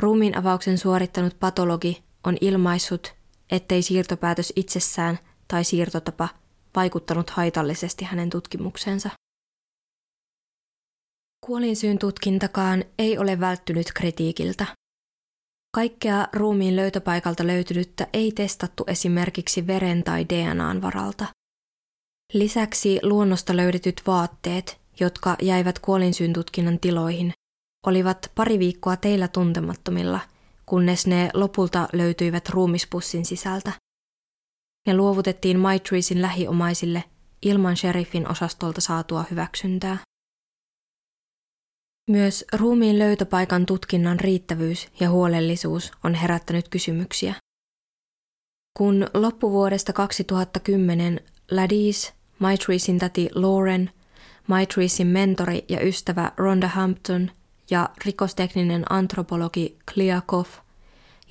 [0.00, 3.14] Ruumiin avauksen suorittanut patologi on ilmaissut,
[3.50, 5.18] ettei siirtopäätös itsessään
[5.48, 6.28] tai siirtotapa
[6.76, 9.10] vaikuttanut haitallisesti hänen tutkimukseensa.
[11.46, 14.66] Kuolinsyyn tutkintakaan ei ole välttynyt kritiikiltä.
[15.74, 21.26] Kaikkea ruumiin löytöpaikalta löytynyttä ei testattu esimerkiksi veren tai DNAn varalta.
[22.32, 27.32] Lisäksi luonnosta löydetyt vaatteet jotka jäivät kuolinsyyntutkinnan tiloihin,
[27.86, 30.20] olivat pari viikkoa teillä tuntemattomilla,
[30.66, 33.72] kunnes ne lopulta löytyivät ruumispussin sisältä.
[34.86, 37.04] Ne luovutettiin Maitreesin lähiomaisille
[37.42, 39.98] ilman sheriffin osastolta saatua hyväksyntää.
[42.10, 47.34] Myös ruumiin löytöpaikan tutkinnan riittävyys ja huolellisuus on herättänyt kysymyksiä.
[48.78, 53.90] Kun loppuvuodesta 2010 Ladis, Maitreesin täti Lauren
[54.46, 57.30] Maitreesin mentori ja ystävä Rhonda Hampton
[57.70, 60.58] ja rikostekninen antropologi Clea Koff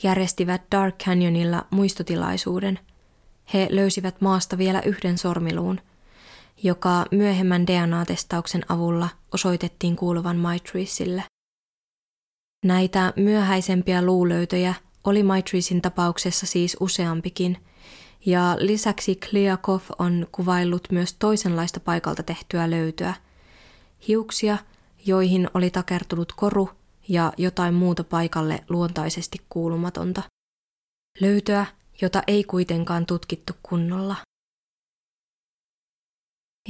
[0.03, 2.79] järjestivät Dark Canyonilla muistotilaisuuden.
[3.53, 5.81] He löysivät maasta vielä yhden sormiluun,
[6.63, 11.23] joka myöhemmän DNA-testauksen avulla osoitettiin kuuluvan Maitreesille.
[12.65, 17.57] Näitä myöhäisempiä luulöytöjä oli Maitreesin tapauksessa siis useampikin–
[18.25, 23.13] ja lisäksi Kliakov on kuvaillut myös toisenlaista paikalta tehtyä löytöä.
[24.07, 24.57] Hiuksia,
[25.05, 26.69] joihin oli takertunut koru
[27.07, 30.21] ja jotain muuta paikalle luontaisesti kuulumatonta.
[31.21, 31.65] Löytöä,
[32.01, 34.15] jota ei kuitenkaan tutkittu kunnolla.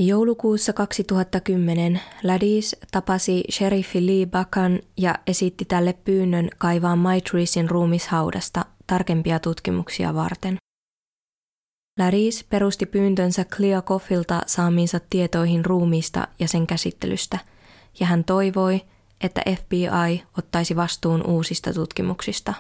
[0.02, 9.40] Joulukuussa 2010 Ladis tapasi sheriffi Lee Bakan ja esitti tälle pyynnön kaivaa Maitreesin ruumishaudasta tarkempia
[9.40, 10.58] tutkimuksia varten.
[12.00, 17.40] Laris perusti pyyntönsä Kliakoffilta saamiinsa tietoihin ruumiista ja sen käsittelystä,
[18.00, 18.82] ja hän toivoi,
[19.22, 22.54] että FBI ottaisi vastuun uusista tutkimuksista.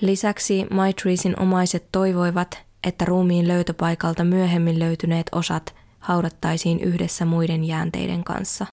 [0.00, 8.66] Lisäksi Maitreesin omaiset toivoivat, että ruumiin löytöpaikalta myöhemmin löytyneet osat haudattaisiin yhdessä muiden jäänteiden kanssa.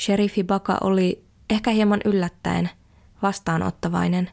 [0.00, 2.70] Sheriffi Baka oli ehkä hieman yllättäen
[3.22, 4.30] vastaanottavainen,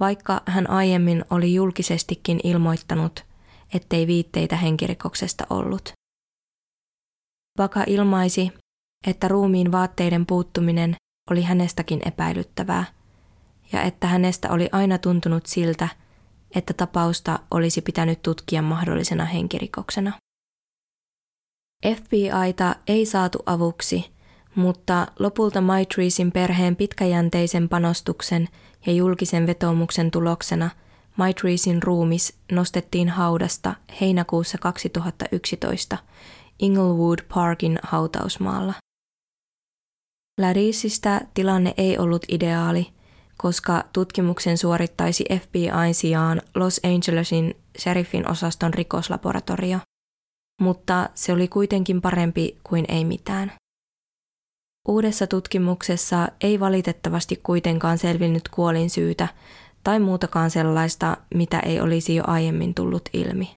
[0.00, 3.24] vaikka hän aiemmin oli julkisestikin ilmoittanut,
[3.74, 5.92] ettei viitteitä henkirikoksesta ollut.
[7.58, 8.52] Baka ilmaisi,
[9.06, 10.96] että ruumiin vaatteiden puuttuminen
[11.30, 12.84] oli hänestäkin epäilyttävää
[13.72, 15.88] ja että hänestä oli aina tuntunut siltä,
[16.54, 20.12] että tapausta olisi pitänyt tutkia mahdollisena henkirikoksena.
[21.86, 24.12] FBIta ei saatu avuksi,
[24.54, 28.48] mutta lopulta Maitreesin perheen pitkäjänteisen panostuksen
[28.86, 30.70] ja julkisen vetomuksen tuloksena
[31.16, 35.98] Maitreesin ruumis nostettiin haudasta heinäkuussa 2011
[36.58, 38.74] Inglewood Parkin hautausmaalla.
[40.40, 42.86] Larisista tilanne ei ollut ideaali,
[43.42, 49.78] koska tutkimuksen suorittaisi FBIn sijaan Los Angelesin sheriffin osaston rikoslaboratorio.
[50.60, 53.52] Mutta se oli kuitenkin parempi kuin ei mitään.
[54.88, 59.28] Uudessa tutkimuksessa ei valitettavasti kuitenkaan selvinnyt kuolin syytä
[59.84, 63.54] tai muutakaan sellaista, mitä ei olisi jo aiemmin tullut ilmi.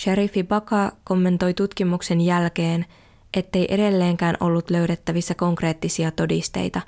[0.00, 2.86] Sheriffi Baka kommentoi tutkimuksen jälkeen,
[3.34, 6.80] ettei edelleenkään ollut löydettävissä konkreettisia todisteita,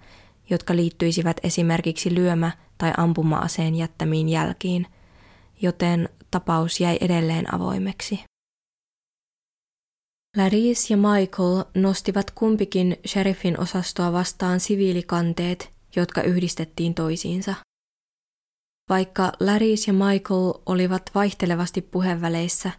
[0.53, 4.87] jotka liittyisivät esimerkiksi lyömä- tai ampuma-aseen jättämiin jälkiin,
[5.63, 8.21] joten tapaus jäi edelleen avoimeksi.
[10.37, 17.55] Laris ja Michael nostivat kumpikin sheriffin osastoa vastaan siviilikanteet, jotka yhdistettiin toisiinsa.
[18.89, 22.71] Vaikka Laris ja Michael olivat vaihtelevasti puheväleissä,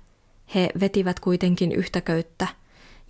[0.55, 2.47] he vetivät kuitenkin yhtä köyttä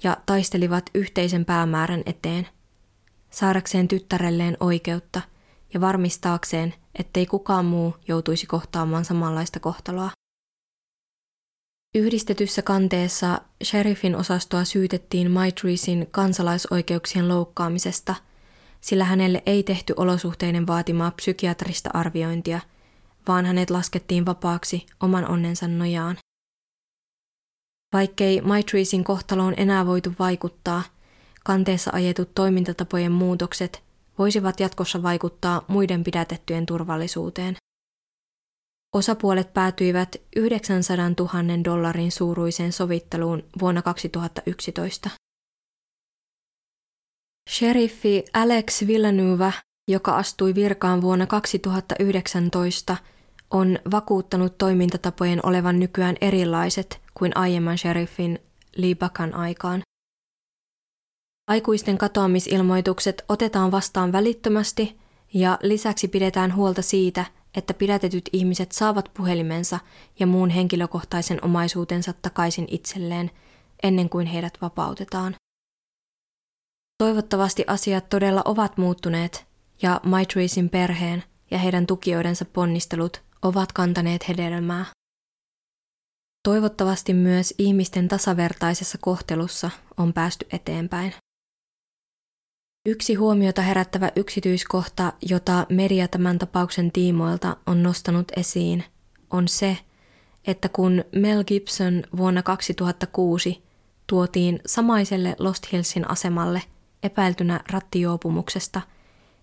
[0.03, 2.47] ja taistelivat yhteisen päämäärän eteen,
[3.33, 5.21] saadakseen tyttärelleen oikeutta
[5.73, 10.09] ja varmistaakseen, ettei kukaan muu joutuisi kohtaamaan samanlaista kohtaloa.
[11.95, 18.15] Yhdistetyssä kanteessa sheriffin osastoa syytettiin Maitreesin kansalaisoikeuksien loukkaamisesta,
[18.81, 22.59] sillä hänelle ei tehty olosuhteiden vaatimaa psykiatrista arviointia,
[23.27, 26.17] vaan hänet laskettiin vapaaksi oman onnensa nojaan.
[27.93, 30.83] Vaikkei Maitreesin kohtaloon enää voitu vaikuttaa,
[31.43, 33.83] kanteessa ajetut toimintatapojen muutokset
[34.19, 37.55] voisivat jatkossa vaikuttaa muiden pidätettyjen turvallisuuteen.
[38.95, 45.09] Osapuolet päätyivät 900 000 dollarin suuruiseen sovitteluun vuonna 2011.
[47.49, 49.51] Sheriffi Alex Villanueva,
[49.87, 52.97] joka astui virkaan vuonna 2019,
[53.51, 58.39] on vakuuttanut toimintatapojen olevan nykyään erilaiset kuin aiemman sheriffin
[58.75, 59.81] Lee Bakan aikaan.
[61.47, 64.99] Aikuisten katoamisilmoitukset otetaan vastaan välittömästi
[65.33, 67.25] ja lisäksi pidetään huolta siitä,
[67.55, 69.79] että pidätetyt ihmiset saavat puhelimensa
[70.19, 73.31] ja muun henkilökohtaisen omaisuutensa takaisin itselleen
[73.83, 75.35] ennen kuin heidät vapautetaan.
[76.97, 79.45] Toivottavasti asiat todella ovat muuttuneet
[79.81, 84.85] ja Maitreesin perheen ja heidän tukijoidensa ponnistelut ovat kantaneet hedelmää.
[86.43, 91.13] Toivottavasti myös ihmisten tasavertaisessa kohtelussa on päästy eteenpäin.
[92.85, 98.83] Yksi huomiota herättävä yksityiskohta, jota media tämän tapauksen tiimoilta on nostanut esiin,
[99.31, 99.77] on se,
[100.47, 103.63] että kun Mel Gibson vuonna 2006
[104.07, 106.61] tuotiin samaiselle Lost Hillsin asemalle
[107.03, 108.81] epäiltynä rattijuopumuksesta,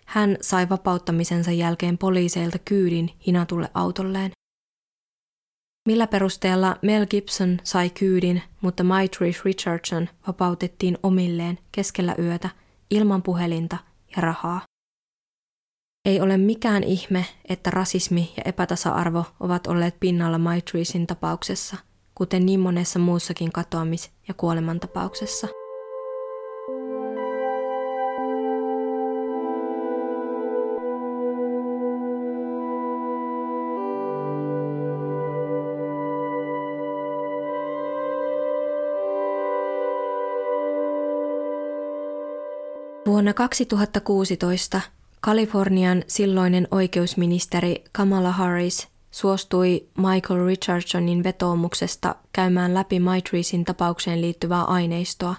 [0.06, 4.30] hän sai vapauttamisensa jälkeen poliiseilta kyydin hinatulle autolleen.
[5.88, 12.50] Millä perusteella Mel Gibson sai kyydin, mutta Maitrice Richardson vapautettiin omilleen keskellä yötä–
[12.90, 13.76] ilman puhelinta
[14.16, 14.60] ja rahaa.
[16.04, 21.76] Ei ole mikään ihme, että rasismi ja epätasa-arvo ovat olleet pinnalla Maitreesin tapauksessa,
[22.14, 25.59] kuten niin monessa muussakin katoamis- ja kuolemantapauksessa.
[43.20, 44.80] Vuonna 2016
[45.20, 55.34] Kalifornian silloinen oikeusministeri Kamala Harris suostui Michael Richardsonin vetoomuksesta käymään läpi Maitreesin tapaukseen liittyvää aineistoa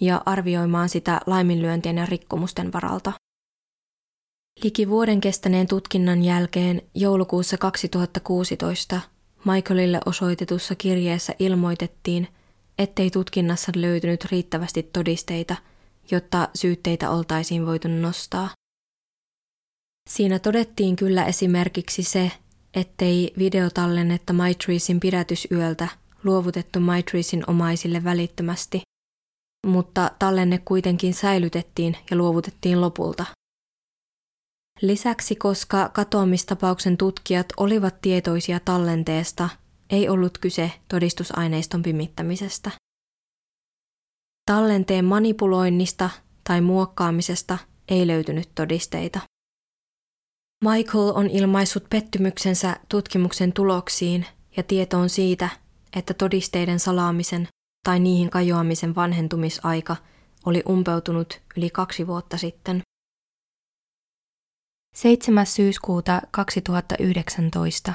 [0.00, 3.12] ja arvioimaan sitä laiminlyöntien ja rikkomusten varalta.
[4.64, 9.00] Liki vuoden kestäneen tutkinnan jälkeen joulukuussa 2016
[9.44, 12.28] Michaelille osoitetussa kirjeessä ilmoitettiin,
[12.78, 15.56] ettei tutkinnassa löytynyt riittävästi todisteita–
[16.10, 18.50] jotta syytteitä oltaisiin voitu nostaa.
[20.10, 22.32] Siinä todettiin kyllä esimerkiksi se,
[22.74, 25.88] ettei videotallennetta Maitreesin pidätysyöltä
[26.24, 28.82] luovutettu Maitreesin omaisille välittömästi,
[29.66, 33.24] mutta tallenne kuitenkin säilytettiin ja luovutettiin lopulta.
[34.82, 39.48] Lisäksi, koska katoamistapauksen tutkijat olivat tietoisia tallenteesta,
[39.90, 42.70] ei ollut kyse todistusaineiston pimittämisestä.
[44.46, 46.10] Tallenteen manipuloinnista
[46.48, 49.20] tai muokkaamisesta ei löytynyt todisteita.
[50.64, 54.26] Michael on ilmaissut pettymyksensä tutkimuksen tuloksiin
[54.56, 55.48] ja tietoon siitä,
[55.96, 57.48] että todisteiden salaamisen
[57.84, 59.96] tai niihin kajoamisen vanhentumisaika
[60.46, 62.82] oli umpeutunut yli kaksi vuotta sitten.
[64.96, 65.46] 7.
[65.46, 67.92] syyskuuta 2019,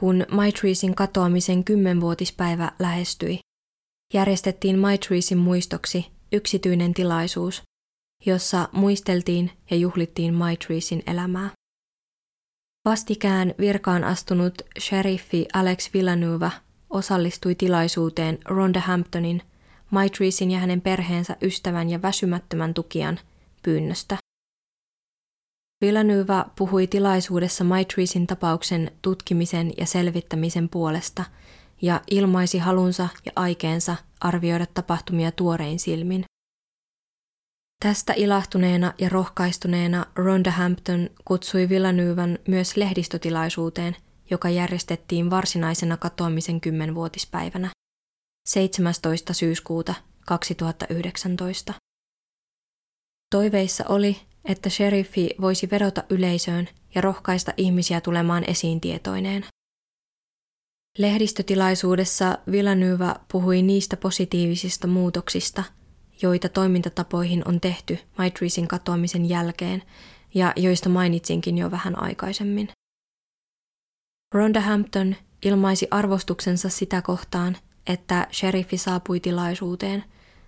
[0.00, 3.38] kun Maitreesin katoamisen kymmenvuotispäivä lähestyi,
[4.12, 7.62] järjestettiin Maitreesin muistoksi yksityinen tilaisuus,
[8.26, 11.50] jossa muisteltiin ja juhlittiin Maitreesin elämää.
[12.84, 16.50] Vastikään virkaan astunut sheriffi Alex Villanueva
[16.90, 19.42] osallistui tilaisuuteen Rhonda Hamptonin,
[19.90, 23.20] Maitreesin ja hänen perheensä ystävän ja väsymättömän tukijan
[23.62, 24.16] pyynnöstä.
[25.80, 31.24] Villanueva puhui tilaisuudessa Maitreesin tapauksen tutkimisen ja selvittämisen puolesta
[31.82, 36.24] ja ilmaisi halunsa ja aikeensa arvioida tapahtumia tuorein silmin.
[37.84, 43.96] Tästä ilahtuneena ja rohkaistuneena Rhonda Hampton kutsui Villanuevan myös lehdistötilaisuuteen,
[44.30, 47.70] joka järjestettiin varsinaisena katoamisen kymmenvuotispäivänä
[48.48, 49.32] 17.
[49.32, 49.94] syyskuuta
[50.26, 51.74] 2019.
[53.30, 59.44] Toiveissa oli, että sheriffi voisi vedota yleisöön ja rohkaista ihmisiä tulemaan esiin tietoineen.
[60.98, 65.64] Lehdistötilaisuudessa Villanueva puhui niistä positiivisista muutoksista–
[66.22, 69.82] joita toimintatapoihin on tehty Maitreesin katoamisen jälkeen
[70.34, 72.68] ja joista mainitsinkin jo vähän aikaisemmin.
[74.34, 80.04] Rhonda Hampton ilmaisi arvostuksensa sitä kohtaan, että sheriffi saapui tilaisuuteen,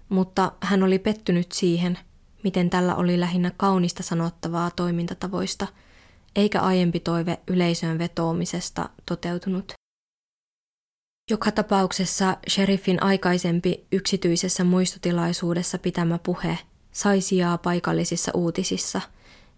[0.09, 1.99] mutta hän oli pettynyt siihen,
[2.45, 5.67] miten tällä oli lähinnä kaunista sanottavaa toimintatavoista,
[6.37, 9.73] eikä aiempi toive yleisöön vetoomisesta toteutunut.
[11.31, 16.59] Joka tapauksessa sheriffin aikaisempi yksityisessä muistotilaisuudessa pitämä puhe
[16.93, 19.01] sai sijaa paikallisissa uutisissa,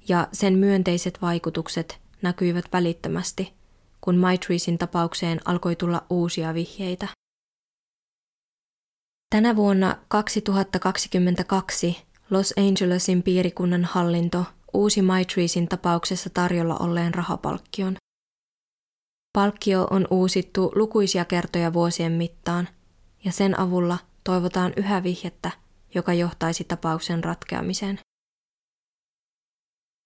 [0.09, 3.53] ja sen myönteiset vaikutukset näkyivät välittömästi,
[4.01, 7.09] kun Maitreesin tapaukseen alkoi tulla uusia vihjeitä.
[9.31, 17.97] Tänä vuonna 2022 Los Angelesin piirikunnan hallinto uusi Maitreesin tapauksessa tarjolla olleen rahapalkkion.
[19.37, 22.69] Palkkio on uusittu lukuisia kertoja vuosien mittaan,
[23.25, 25.51] ja sen avulla toivotaan yhä vihjettä,
[25.95, 27.99] joka johtaisi tapauksen ratkeamiseen.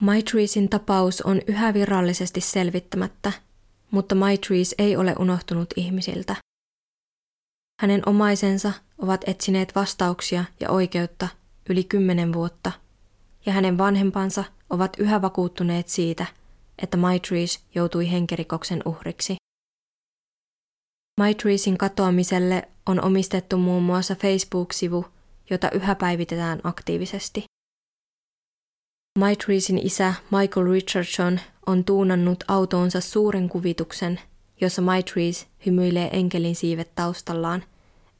[0.01, 3.31] Maitreesin tapaus on yhä virallisesti selvittämättä,
[3.91, 6.35] mutta Maitrees ei ole unohtunut ihmisiltä.
[7.81, 11.27] Hänen omaisensa ovat etsineet vastauksia ja oikeutta
[11.69, 12.71] yli kymmenen vuotta,
[13.45, 16.25] ja hänen vanhempansa ovat yhä vakuuttuneet siitä–
[16.83, 19.35] että Maitrees joutui henkirikoksen uhriksi.
[21.19, 25.05] Maitreesin katoamiselle on omistettu muun muassa Facebook-sivu,
[25.49, 27.43] jota yhä päivitetään aktiivisesti.
[29.19, 34.19] Maitreesin isä Michael Richardson on tuunannut autoonsa suuren kuvituksen,
[34.61, 37.63] jossa Maitrees hymyilee enkelin siivet taustallaan,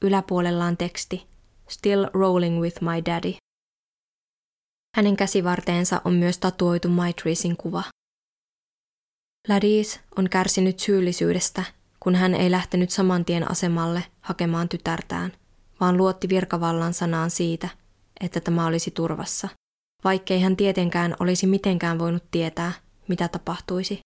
[0.02, 1.32] yläpuolellaan teksti
[1.70, 3.34] Still rolling with my daddy.
[4.96, 7.84] Hänen käsivarteensa on myös tatuoitu Maitreesin kuva.
[9.48, 11.64] Ladis on kärsinyt syyllisyydestä,
[12.00, 15.32] kun hän ei lähtenyt saman tien asemalle hakemaan tytärtään,
[15.80, 17.70] vaan luotti virkavallan sanaan siitä,
[18.20, 19.48] että tämä olisi turvassa,
[20.04, 22.72] vaikkei hän tietenkään olisi mitenkään voinut tietää,
[23.08, 24.00] mitä tapahtuisi.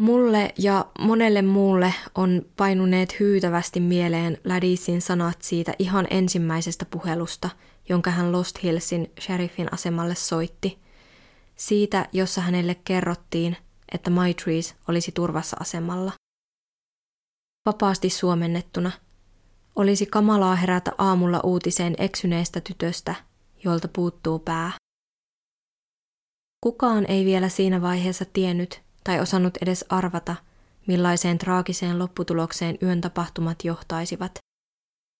[0.00, 7.50] Mulle ja monelle muulle on painuneet hyytävästi mieleen Ladisin sanat siitä ihan ensimmäisestä puhelusta,
[7.88, 10.78] jonka hän Lost Hillsin sheriffin asemalle soitti.
[11.56, 13.56] Siitä, jossa hänelle kerrottiin,
[13.94, 16.12] että Maitrees olisi turvassa asemalla.
[17.66, 18.92] Vapaasti suomennettuna,
[19.76, 23.14] olisi kamalaa herätä aamulla uutiseen eksyneestä tytöstä,
[23.64, 24.72] jolta puuttuu pää.
[26.60, 30.36] Kukaan ei vielä siinä vaiheessa tiennyt tai osannut edes arvata,
[30.86, 34.38] millaiseen traagiseen lopputulokseen yön tapahtumat johtaisivat.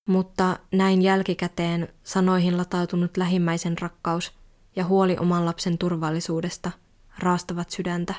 [0.09, 4.33] Mutta näin jälkikäteen sanoihin latautunut lähimmäisen rakkaus
[4.77, 6.71] ja huoli oman lapsen turvallisuudesta
[7.19, 8.15] raastavat sydäntä.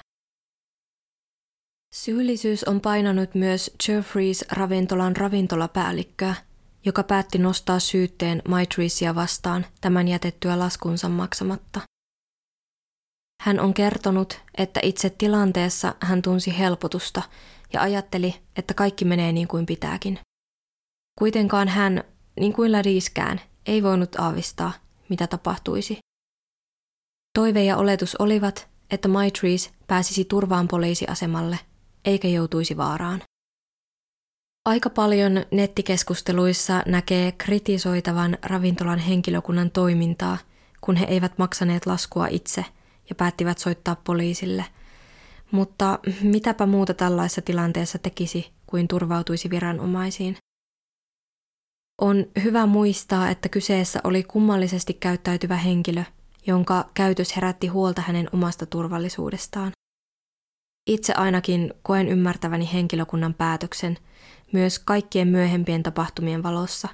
[1.94, 6.36] Syyllisyys on painanut myös Jeffreys ravintolan ravintolapäällikköä,
[6.86, 11.82] joka päätti nostaa syytteen Maitreesia vastaan tämän jätettyä laskunsa maksamatta.
[13.42, 17.22] Hän on kertonut, että itse tilanteessa hän tunsi helpotusta
[17.74, 20.20] ja ajatteli, että kaikki menee niin kuin pitääkin.
[21.20, 22.04] Kuitenkaan hän,
[22.40, 24.74] niin kuin Ladiskään, ei voinut aavistaa,
[25.10, 25.98] mitä tapahtuisi.
[27.40, 31.60] Toive ja oletus olivat, että Maitrees pääsisi turvaan poliisiasemalle
[32.06, 33.22] eikä joutuisi vaaraan.
[34.66, 40.38] Aika paljon nettikeskusteluissa näkee kritisoitavan ravintolan henkilökunnan toimintaa,
[40.82, 42.66] kun he eivät maksaneet laskua itse
[43.10, 44.66] ja päättivät soittaa poliisille.
[45.52, 50.38] Mutta mitäpä muuta tällaisessa tilanteessa tekisi kuin turvautuisi viranomaisiin?
[52.02, 56.04] On hyvä muistaa, että kyseessä oli kummallisesti käyttäytyvä henkilö,
[56.48, 59.72] jonka käytös herätti huolta hänen omasta turvallisuudestaan.
[60.88, 63.98] Itse ainakin koen ymmärtäväni henkilökunnan päätöksen–
[64.54, 66.88] myös kaikkien myöhempien tapahtumien valossa.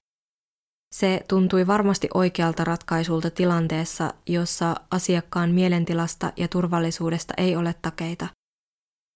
[0.95, 8.27] Se tuntui varmasti oikealta ratkaisulta tilanteessa, jossa asiakkaan mielentilasta ja turvallisuudesta ei ole takeita.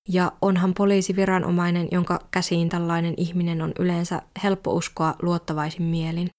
[0.09, 6.29] Ja onhan poliisi viranomainen, jonka käsiin tällainen ihminen on yleensä helppo uskoa luottavaisin mielin.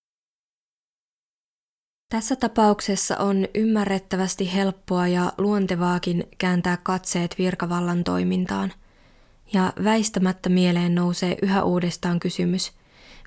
[2.14, 8.72] Tässä tapauksessa on ymmärrettävästi helppoa ja luontevaakin kääntää katseet virkavallan toimintaan–
[9.52, 12.72] ja väistämättä mieleen nousee yhä uudestaan kysymys,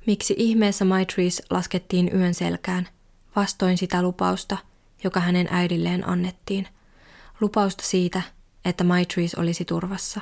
[0.05, 2.87] miksi ihmeessä Maitrees laskettiin yön selkään,
[3.35, 4.57] vastoin sitä lupausta,
[5.03, 6.67] joka hänen äidilleen annettiin.
[7.41, 8.21] Lupausta siitä,
[8.65, 10.21] että Maitrees olisi turvassa.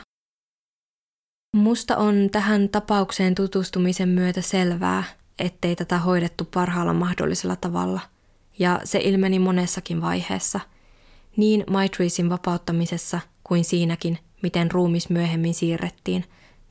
[1.56, 5.04] Musta on tähän tapaukseen tutustumisen myötä selvää,
[5.40, 8.00] ettei tätä hoidettu parhaalla mahdollisella tavalla,
[8.60, 10.60] ja se ilmeni monessakin vaiheessa,
[11.38, 16.26] niin Maitreesin vapauttamisessa kuin siinäkin, miten ruumis myöhemmin siirrettiin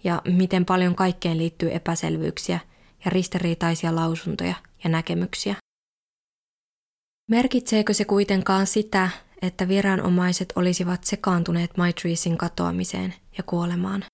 [0.05, 2.61] ja miten paljon kaikkeen liittyy epäselvyyksiä
[3.05, 4.55] ja ristiriitaisia lausuntoja
[4.85, 5.55] ja näkemyksiä.
[7.31, 9.11] Merkitseekö se kuitenkaan sitä,
[9.43, 14.05] että viranomaiset olisivat sekaantuneet Maitreesin katoamiseen ja kuolemaan?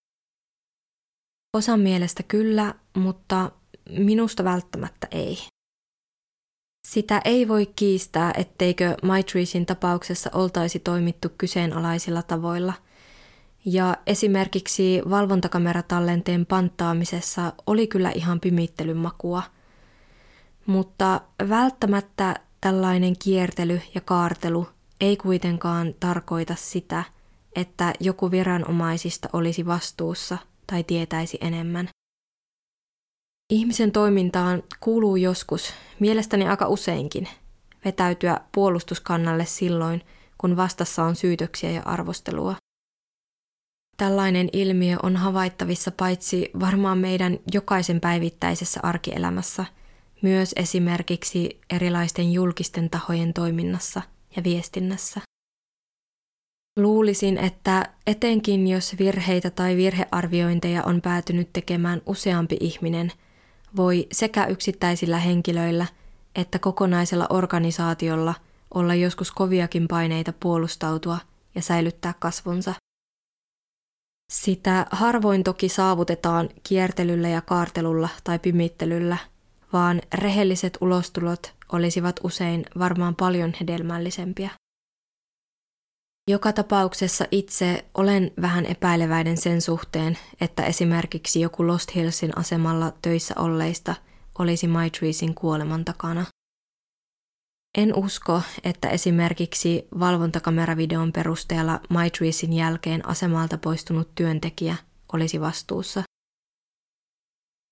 [1.56, 3.50] Osan mielestä kyllä, mutta
[3.98, 5.38] minusta välttämättä ei.
[6.90, 12.72] Sitä ei voi kiistää, etteikö Maitreesin tapauksessa oltaisi toimittu kyseenalaisilla tavoilla–
[13.64, 19.42] ja esimerkiksi valvontakameratallenteen panttaamisessa oli kyllä ihan pimittelyn makua.
[20.66, 24.68] Mutta välttämättä tällainen kiertely ja kaartelu
[25.00, 27.04] ei kuitenkaan tarkoita sitä,
[27.56, 31.88] että joku viranomaisista olisi vastuussa tai tietäisi enemmän.
[33.50, 37.28] Ihmisen toimintaan kuuluu joskus, mielestäni aika useinkin,
[37.84, 40.02] vetäytyä puolustuskannalle silloin,
[40.38, 42.56] kun vastassa on syytöksiä ja arvostelua.
[43.96, 49.64] Tällainen ilmiö on havaittavissa paitsi varmaan meidän jokaisen päivittäisessä arkielämässä,
[50.22, 54.02] myös esimerkiksi erilaisten julkisten tahojen toiminnassa
[54.36, 55.20] ja viestinnässä.
[56.78, 63.12] Luulisin, että etenkin jos virheitä tai virhearviointeja on päätynyt tekemään useampi ihminen,
[63.76, 65.86] voi sekä yksittäisillä henkilöillä
[66.34, 68.34] että kokonaisella organisaatiolla
[68.74, 71.18] olla joskus koviakin paineita puolustautua
[71.54, 72.74] ja säilyttää kasvonsa–
[74.30, 79.16] sitä harvoin toki saavutetaan kiertelyllä ja kaartelulla tai pimittelyllä,
[79.72, 84.50] vaan rehelliset ulostulot olisivat usein varmaan paljon hedelmällisempiä.
[86.28, 93.34] Joka tapauksessa itse olen vähän epäileväinen sen suhteen, että esimerkiksi joku Lost Hillsin asemalla töissä
[93.38, 93.94] olleista
[94.38, 96.26] olisi Maitreesin kuoleman takana.
[97.78, 104.76] En usko, että esimerkiksi valvontakameravideon perusteella MyTreesin jälkeen asemalta poistunut työntekijä
[105.12, 106.02] olisi vastuussa.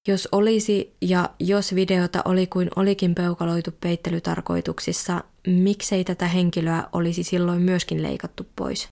[0.08, 7.62] Jos olisi ja jos videota oli kuin olikin peukaloitu peittelytarkoituksissa, miksei tätä henkilöä olisi silloin
[7.62, 8.88] myöskin leikattu pois?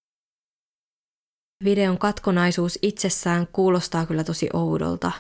[1.65, 5.13] Videon katkonaisuus itsessään kuulostaa kyllä tosi oudolta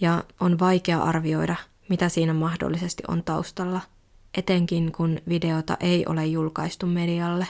[0.00, 1.56] ja on vaikea arvioida,
[1.88, 3.80] mitä siinä mahdollisesti on taustalla–
[4.36, 7.46] etenkin kun videota ei ole julkaistu medialle.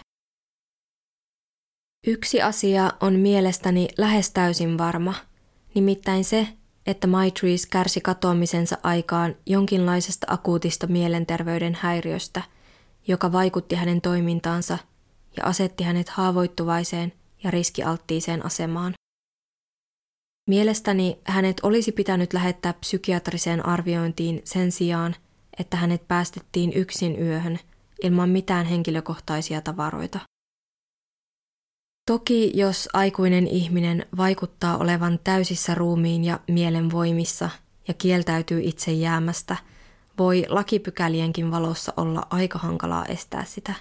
[2.06, 5.14] Yksi asia on mielestäni lähes täysin varma,
[5.74, 6.48] nimittäin se,
[6.86, 12.42] että Maitrees kärsi katoamisensa aikaan jonkinlaisesta akuutista mielenterveyden häiriöstä,
[13.08, 14.78] joka vaikutti hänen toimintaansa
[15.36, 17.12] ja asetti hänet haavoittuvaiseen
[17.44, 18.94] ja riskialttiiseen asemaan.
[20.48, 25.16] Mielestäni hänet olisi pitänyt lähettää psykiatriseen arviointiin sen sijaan,
[25.58, 27.58] että hänet päästettiin yksin yöhön
[28.02, 30.18] ilman mitään henkilökohtaisia tavaroita.
[32.06, 37.50] Toki jos aikuinen ihminen vaikuttaa olevan täysissä ruumiin ja mielen voimissa
[37.88, 39.56] ja kieltäytyy itse jäämästä,
[40.18, 43.74] voi lakipykälienkin valossa olla aika hankalaa estää sitä.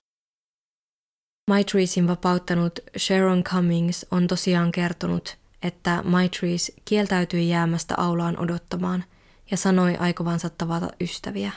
[1.50, 9.04] Maitreesin vapauttanut Sharon Cummings on tosiaan kertonut, että Maitrees kieltäytyi jäämästä aulaan odottamaan
[9.52, 11.52] ja sanoi aikovansa tavata ystäviä.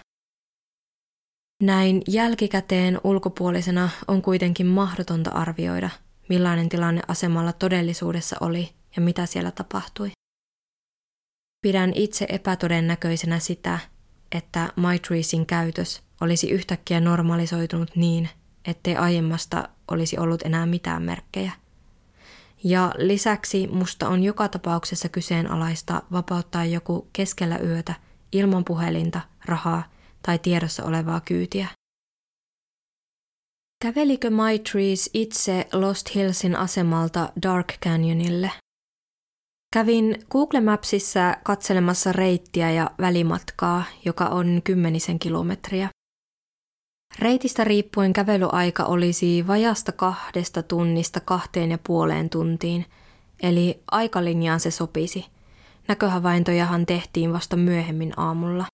[1.62, 5.90] Näin jälkikäteen ulkopuolisena on kuitenkin mahdotonta arvioida,
[6.28, 10.10] millainen tilanne asemalla todellisuudessa oli ja mitä siellä tapahtui.
[11.62, 13.78] Pidän itse epätodennäköisenä sitä,
[14.32, 18.28] että MyTreesin käytös olisi yhtäkkiä normalisoitunut niin,
[18.64, 21.52] ettei aiemmasta olisi ollut enää mitään merkkejä.
[22.64, 27.94] Ja lisäksi musta on joka tapauksessa kyseenalaista vapauttaa joku keskellä yötä
[28.32, 29.82] ilman puhelinta, rahaa
[30.22, 31.68] tai tiedossa olevaa kyytiä.
[33.82, 38.52] Kävelikö MyTrees itse Lost Hillsin asemalta Dark Canyonille?
[39.76, 45.88] Kävin Google Mapsissa katselemassa reittiä ja välimatkaa, joka on kymmenisen kilometriä.
[47.18, 52.86] Reitistä riippuen kävelyaika olisi vajasta kahdesta tunnista kahteen ja puoleen tuntiin,
[53.42, 55.26] eli aikalinjaan se sopisi.
[55.88, 58.64] Näköhavaintojahan tehtiin vasta myöhemmin aamulla.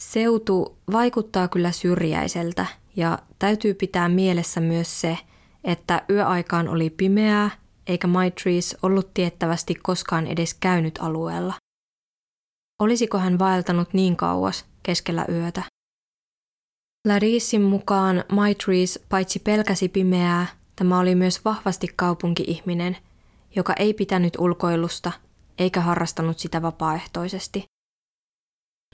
[0.00, 5.18] Seutu vaikuttaa kyllä syrjäiseltä ja täytyy pitää mielessä myös se,
[5.64, 11.54] että yöaikaan oli pimeää eikä Maitrees ollut tiettävästi koskaan edes käynyt alueella.
[12.80, 15.62] Olisiko hän vaeltanut niin kauas keskellä yötä?
[17.08, 20.46] Larissin mukaan Maitrees paitsi pelkäsi pimeää,
[20.76, 22.96] tämä oli myös vahvasti kaupunki-ihminen,
[23.56, 25.12] joka ei pitänyt ulkoilusta
[25.58, 27.64] eikä harrastanut sitä vapaaehtoisesti.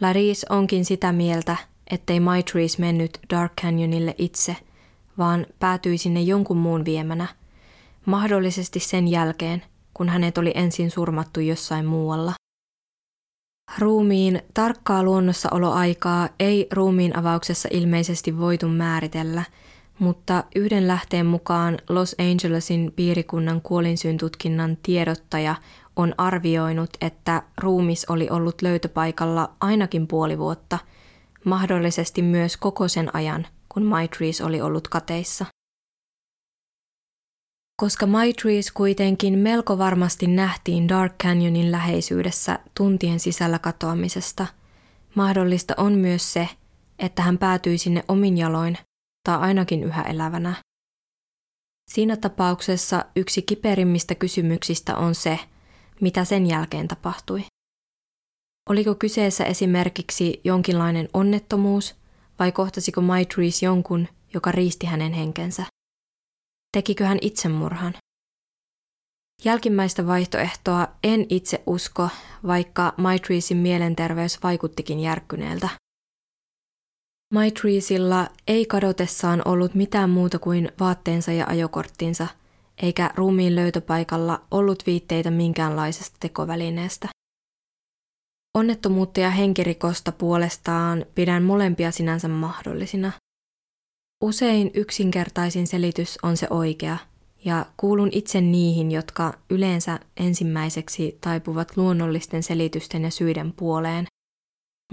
[0.01, 1.57] Laris onkin sitä mieltä,
[1.91, 4.57] ettei Maitrees mennyt Dark Canyonille itse,
[5.19, 7.29] vaan päätyi sinne jonkun muun viemänä,
[8.09, 9.63] mahdollisesti sen jälkeen,
[9.95, 12.33] kun hänet oli ensin surmattu jossain muualla.
[13.79, 19.43] Ruumiin tarkkaa luonnossaoloaikaa ei ruumiin avauksessa ilmeisesti voitu määritellä,
[19.99, 25.55] mutta yhden lähteen mukaan Los Angelesin piirikunnan kuolinsyntutkinnan tiedottaja
[25.97, 30.79] on arvioinut, että ruumis oli ollut löytöpaikalla ainakin puoli vuotta,
[31.45, 35.45] mahdollisesti myös koko sen ajan, kun Maitrees oli ollut kateissa.
[37.81, 44.47] Koska Maitrees kuitenkin melko varmasti nähtiin Dark Canyonin läheisyydessä tuntien sisällä katoamisesta,
[45.15, 46.49] mahdollista on myös se,
[46.99, 48.79] että hän päätyi sinne omin jaloin
[49.25, 50.55] tai ainakin yhä elävänä.
[51.91, 55.39] Siinä tapauksessa yksi kiperimmistä kysymyksistä on se,
[56.01, 57.45] mitä sen jälkeen tapahtui.
[58.71, 61.95] Oliko kyseessä esimerkiksi jonkinlainen onnettomuus
[62.39, 65.78] vai kohtasiko Maitrees jonkun, joka riisti hänen henkensä?
[66.73, 67.95] Tekikö hän itsemurhan?
[69.45, 72.09] Jälkimmäistä vaihtoehtoa en itse usko,
[72.47, 75.69] vaikka Maitreesin mielenterveys vaikuttikin järkkyneeltä.
[77.35, 82.27] Maitreesilla ei kadotessaan ollut mitään muuta kuin vaatteensa ja ajokorttinsa,
[82.83, 87.09] eikä ruumiin löytöpaikalla ollut viitteitä minkäänlaisesta tekovälineestä.
[88.55, 93.13] Onnettomuutta ja henkirikosta puolestaan pidän molempia sinänsä mahdollisina–
[94.21, 96.97] Usein yksinkertaisin selitys on se oikea,
[97.45, 104.07] ja kuulun itse niihin, jotka yleensä ensimmäiseksi taipuvat luonnollisten selitysten ja syiden puoleen.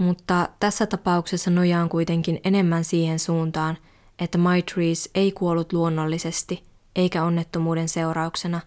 [0.00, 3.78] Mutta tässä tapauksessa nojaan kuitenkin enemmän siihen suuntaan,
[4.18, 6.64] että Maitrees ei kuollut luonnollisesti
[6.96, 8.60] eikä onnettomuuden seurauksena,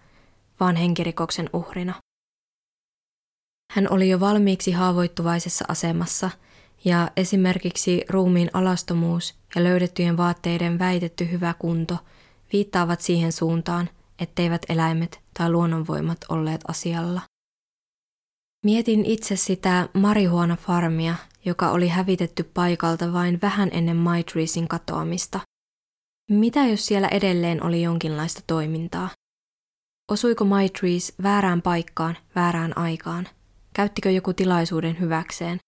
[0.59, 1.93] vaan henkirikoksen uhrina.
[3.71, 6.29] Hän oli jo valmiiksi haavoittuvaisessa asemassa–
[6.85, 11.97] ja esimerkiksi ruumiin alastomuus ja löydettyjen vaatteiden väitetty hyvä kunto
[12.53, 13.89] viittaavat siihen suuntaan,
[14.19, 17.21] etteivät eläimet tai luonnonvoimat olleet asialla.
[18.65, 21.15] Mietin itse sitä marihuana-farmia,
[21.45, 25.39] joka oli hävitetty paikalta vain vähän ennen Maitreesin katoamista.
[26.29, 29.09] Mitä jos siellä edelleen oli jonkinlaista toimintaa?
[30.11, 33.27] Osuiko Maitrees väärään paikkaan, väärään aikaan?
[33.73, 35.59] Käyttikö joku tilaisuuden hyväkseen?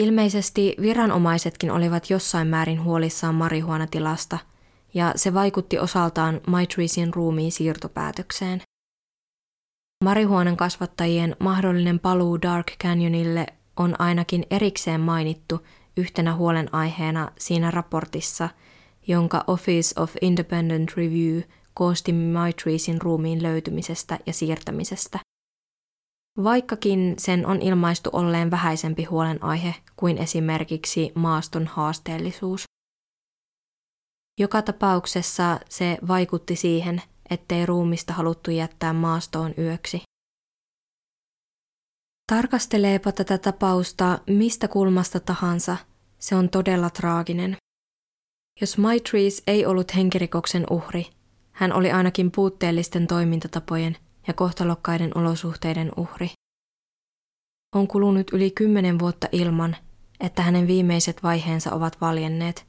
[0.00, 4.38] Ilmeisesti viranomaisetkin olivat jossain määrin huolissaan marihuonatilasta,
[4.94, 8.62] ja se vaikutti osaltaan Maitreesin ruumiin siirtopäätökseen.
[10.04, 13.46] Marihuonan kasvattajien mahdollinen paluu Dark Canyonille
[13.76, 15.66] on ainakin erikseen mainittu
[15.96, 18.48] yhtenä huolenaiheena siinä raportissa,
[19.06, 21.40] jonka Office of Independent Review
[21.74, 25.18] koosti Maitreesin ruumiin löytymisestä ja siirtämisestä
[26.44, 32.64] vaikkakin sen on ilmaistu olleen vähäisempi huolenaihe kuin esimerkiksi maaston haasteellisuus.
[34.40, 40.02] Joka tapauksessa se vaikutti siihen, ettei ruumista haluttu jättää maastoon yöksi.
[42.32, 45.76] Tarkasteleepa tätä tapausta mistä kulmasta tahansa,
[46.18, 47.56] se on todella traaginen.
[48.60, 51.06] Jos Maitrees ei ollut henkirikoksen uhri,
[51.52, 53.96] hän oli ainakin puutteellisten toimintatapojen
[54.26, 56.30] ja kohtalokkaiden olosuhteiden uhri.
[57.74, 59.76] On kulunut yli kymmenen vuotta ilman,
[60.20, 62.66] että hänen viimeiset vaiheensa ovat valjenneet,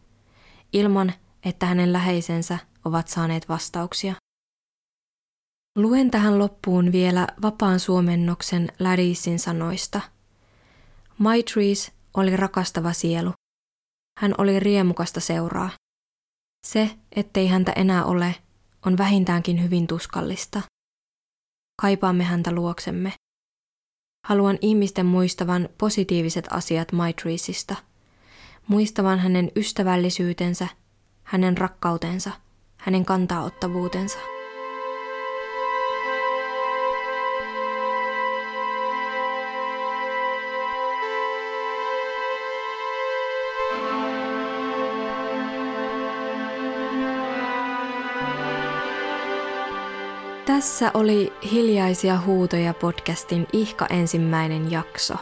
[0.74, 1.14] ilman
[1.46, 4.16] että hänen läheisensä ovat saaneet vastauksia.
[5.76, 10.02] Luen tähän loppuun vielä vapaan suomennoksen Ladisin sanoista.
[11.18, 13.34] Maitrees oli rakastava sielu.
[14.20, 15.70] Hän oli riemukasta seuraa.
[16.66, 18.36] Se, ettei häntä enää ole,
[18.86, 20.62] on vähintäänkin hyvin tuskallista.
[21.82, 23.14] Kaipaamme häntä luoksemme.
[24.26, 27.76] Haluan ihmisten muistavan positiiviset asiat Maitreesista,
[28.68, 30.68] muistavan hänen ystävällisyytensä,
[31.24, 32.32] hänen rakkautensa,
[32.78, 34.18] hänen kantaottavuutensa.
[50.62, 55.14] Tässä oli Hiljaisia huutoja podcastin ihka ensimmäinen jakso.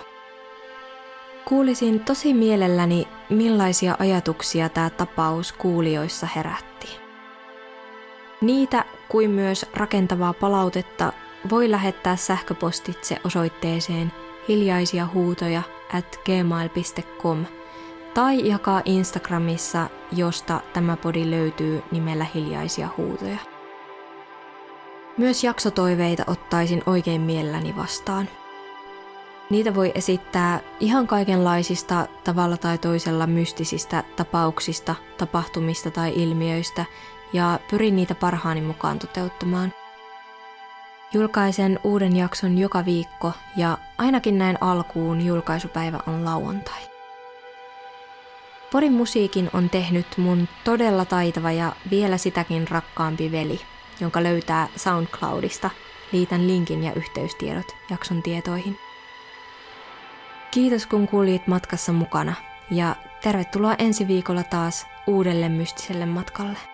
[1.45, 6.87] Kuulisin tosi mielelläni, millaisia ajatuksia tämä tapaus kuulijoissa herätti.
[8.41, 11.13] Niitä kuin myös rakentavaa palautetta
[11.49, 14.11] voi lähettää sähköpostitse osoitteeseen
[14.47, 15.61] hiljaisia huutoja
[15.93, 17.45] at gmail.com
[18.13, 23.48] tai jakaa Instagramissa, josta tämä podi löytyy nimellä hiljaisia huutoja.
[25.19, 28.29] Myös jaksotoiveita ottaisin oikein mielelläni vastaan.
[29.49, 36.85] Niitä voi esittää ihan kaikenlaisista tavalla tai toisella mystisistä tapauksista, tapahtumista tai ilmiöistä
[37.33, 39.73] ja pyrin niitä parhaani mukaan toteuttamaan.
[41.13, 46.81] Julkaisen uuden jakson joka viikko ja ainakin näin alkuun julkaisupäivä on lauantai.
[48.71, 53.61] Porin musiikin on tehnyt mun todella taitava ja vielä sitäkin rakkaampi veli–
[53.99, 55.69] jonka löytää SoundCloudista.
[56.11, 58.77] Liitän linkin ja yhteystiedot jakson tietoihin.
[60.51, 62.33] Kiitos kun kuulit matkassa mukana
[62.71, 66.68] ja tervetuloa ensi viikolla taas uudelle mystiselle matkalle.